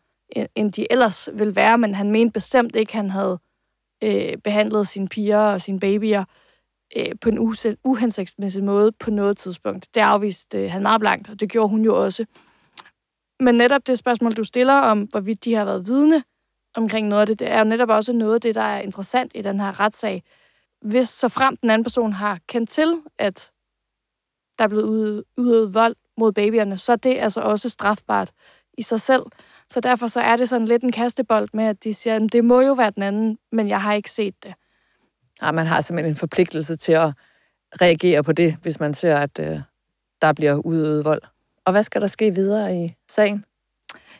end 0.54 0.72
de 0.72 0.92
ellers 0.92 1.28
ville 1.34 1.56
være, 1.56 1.78
men 1.78 1.94
han 1.94 2.10
mente 2.10 2.32
bestemt 2.32 2.76
ikke, 2.76 2.90
at 2.90 2.96
han 2.96 3.10
havde 3.10 3.38
øh, 4.04 4.36
behandlet 4.44 4.88
sine 4.88 5.08
piger 5.08 5.38
og 5.38 5.60
sine 5.60 5.80
babyer 5.80 6.24
øh, 6.96 7.12
på 7.20 7.28
en 7.28 7.38
uhensigtsmæssig 7.84 8.64
måde 8.64 8.92
på 8.92 9.10
noget 9.10 9.36
tidspunkt. 9.36 9.94
Det 9.94 10.00
afviste 10.00 10.64
øh, 10.64 10.70
han 10.70 10.82
meget 10.82 11.00
blankt, 11.00 11.28
og 11.28 11.40
det 11.40 11.50
gjorde 11.50 11.68
hun 11.68 11.82
jo 11.82 12.04
også. 12.04 12.24
Men 13.40 13.54
netop 13.54 13.86
det 13.86 13.98
spørgsmål, 13.98 14.32
du 14.32 14.44
stiller 14.44 14.74
om, 14.74 15.02
hvorvidt 15.02 15.44
de 15.44 15.54
har 15.54 15.64
været 15.64 15.86
vidne 15.86 16.22
omkring 16.74 17.08
noget 17.08 17.20
af 17.20 17.26
det, 17.26 17.38
det 17.38 17.50
er 17.50 17.58
jo 17.58 17.64
netop 17.64 17.88
også 17.88 18.12
noget 18.12 18.34
af 18.34 18.40
det, 18.40 18.54
der 18.54 18.62
er 18.62 18.80
interessant 18.80 19.32
i 19.34 19.42
den 19.42 19.60
her 19.60 19.80
retssag 19.80 20.22
hvis 20.82 21.08
så 21.08 21.28
frem 21.28 21.56
den 21.56 21.70
anden 21.70 21.84
person 21.84 22.12
har 22.12 22.38
kendt 22.46 22.70
til, 22.70 23.02
at 23.18 23.52
der 24.58 24.64
er 24.64 24.68
blevet 24.68 25.24
udøvet 25.36 25.74
vold 25.74 25.96
mod 26.16 26.32
babyerne, 26.32 26.78
så 26.78 26.92
er 26.92 26.96
det 26.96 27.16
altså 27.18 27.40
også 27.40 27.68
strafbart 27.68 28.30
i 28.78 28.82
sig 28.82 29.00
selv. 29.00 29.22
Så 29.70 29.80
derfor 29.80 30.08
så 30.08 30.20
er 30.20 30.36
det 30.36 30.48
sådan 30.48 30.68
lidt 30.68 30.82
en 30.82 30.92
kastebold 30.92 31.48
med, 31.52 31.64
at 31.64 31.84
de 31.84 31.94
siger, 31.94 32.16
at 32.16 32.32
det 32.32 32.44
må 32.44 32.60
jo 32.60 32.72
være 32.72 32.90
den 32.90 33.02
anden, 33.02 33.38
men 33.52 33.68
jeg 33.68 33.82
har 33.82 33.92
ikke 33.92 34.10
set 34.10 34.34
det. 34.42 34.54
Ja, 35.42 35.52
man 35.52 35.66
har 35.66 35.80
simpelthen 35.80 36.12
en 36.12 36.16
forpligtelse 36.16 36.76
til 36.76 36.92
at 36.92 37.12
reagere 37.80 38.22
på 38.22 38.32
det, 38.32 38.56
hvis 38.62 38.80
man 38.80 38.94
ser, 38.94 39.16
at 39.16 39.38
øh, 39.38 39.60
der 40.22 40.32
bliver 40.32 40.54
udøvet 40.54 41.04
vold. 41.04 41.22
Og 41.64 41.72
hvad 41.72 41.82
skal 41.82 42.00
der 42.00 42.06
ske 42.06 42.34
videre 42.34 42.76
i 42.76 42.96
sagen? 43.08 43.44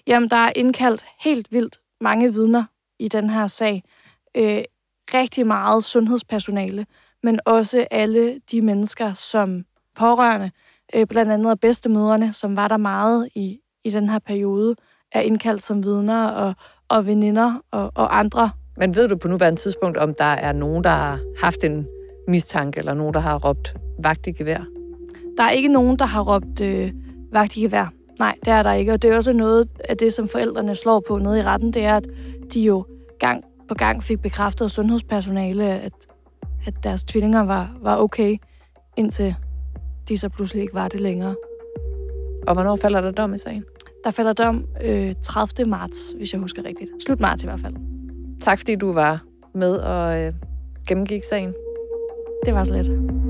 Jamen, 0.07 0.31
der 0.31 0.37
er 0.37 0.53
indkaldt 0.57 1.07
helt 1.21 1.53
vildt 1.53 1.81
mange 2.01 2.33
vidner 2.35 2.65
i 2.99 3.09
den 3.09 3.31
her 3.31 3.47
sag. 3.47 3.83
Øh, 4.35 4.63
rigtig 5.15 5.47
meget 5.47 5.85
sundhedspersonale, 5.85 6.87
men 7.23 7.41
også 7.45 7.87
alle 7.91 8.41
de 8.51 8.63
mennesker, 8.63 9.15
som 9.15 9.65
pårørende, 9.99 10.51
øh, 10.95 11.07
blandt 11.07 11.33
andet 11.33 11.61
bedstemødrene, 11.61 12.33
som 12.33 12.57
var 12.57 12.69
der 12.69 12.77
meget 12.77 13.29
i, 13.35 13.59
i 13.85 13.91
den 13.91 14.09
her 14.09 14.19
periode, 14.19 14.77
er 15.13 15.21
indkaldt 15.21 15.63
som 15.63 15.85
vidner 15.85 16.27
og, 16.27 16.55
og 16.89 17.07
veninder 17.07 17.55
og, 17.71 17.93
og 17.95 18.19
andre. 18.19 18.51
Men 18.77 18.95
ved 18.95 19.09
du 19.09 19.17
på 19.17 19.29
nuværende 19.29 19.61
tidspunkt, 19.61 19.97
om 19.97 20.15
der 20.15 20.25
er 20.25 20.53
nogen, 20.53 20.85
der 20.85 20.91
har 20.91 21.21
haft 21.43 21.65
en 21.65 21.87
mistanke, 22.29 22.79
eller 22.79 22.95
nogen, 22.95 23.15
der 23.15 23.21
har 23.21 23.39
råbt 23.39 23.75
vagt 23.99 24.27
i 24.27 24.33
gevær? 24.33 24.65
Der 25.37 25.43
er 25.43 25.51
ikke 25.51 25.69
nogen, 25.69 25.99
der 25.99 26.05
har 26.05 26.23
råbt 26.23 26.61
øh, 26.61 26.93
vagt 27.33 27.57
i 27.57 27.61
gevær. 27.61 27.93
Nej, 28.19 28.35
det 28.45 28.53
er 28.53 28.63
der 28.63 28.73
ikke. 28.73 28.93
Og 28.93 29.03
det 29.03 29.11
er 29.11 29.17
også 29.17 29.33
noget 29.33 29.69
af 29.89 29.97
det, 29.97 30.13
som 30.13 30.29
forældrene 30.29 30.77
slår 30.77 31.03
på 31.09 31.19
nede 31.19 31.39
i 31.39 31.43
retten, 31.43 31.73
det 31.73 31.85
er, 31.85 31.97
at 31.97 32.07
de 32.55 32.61
jo 32.61 32.85
gang 33.19 33.45
på 33.71 33.75
gang 33.75 34.03
fik 34.03 34.23
bekræftet 34.23 34.65
af 34.65 34.71
sundhedspersonale, 34.71 35.65
at, 35.65 35.93
at 36.67 36.75
deres 36.85 37.05
tvillinger 37.05 37.41
var, 37.41 37.77
var 37.83 37.97
okay, 37.97 38.37
indtil 38.97 39.35
de 40.09 40.19
så 40.19 40.29
pludselig 40.29 40.63
ikke 40.63 40.75
var 40.75 40.89
det 40.89 41.01
længere. 41.01 41.35
Og 42.47 42.55
hvornår 42.55 42.77
falder 42.77 43.01
der 43.01 43.11
dom 43.11 43.35
i 43.35 43.39
sagen? 43.39 43.65
Der 44.05 44.11
falder 44.11 44.33
dom 44.33 44.65
øh, 44.85 45.15
30. 45.23 45.71
marts, 45.71 46.15
hvis 46.17 46.33
jeg 46.33 46.41
husker 46.41 46.65
rigtigt. 46.65 46.91
Slut 47.07 47.21
marts 47.21 47.43
i 47.43 47.47
hvert 47.47 47.61
fald. 47.61 47.75
Tak 48.41 48.59
fordi 48.59 48.75
du 48.77 48.93
var 48.93 49.23
med 49.55 49.77
og 49.77 50.21
øh, 50.21 50.33
gennemgik 50.89 51.25
sagen. 51.25 51.55
Det 52.47 52.55
var 52.55 52.65
så 52.65 52.73
let. 52.73 53.30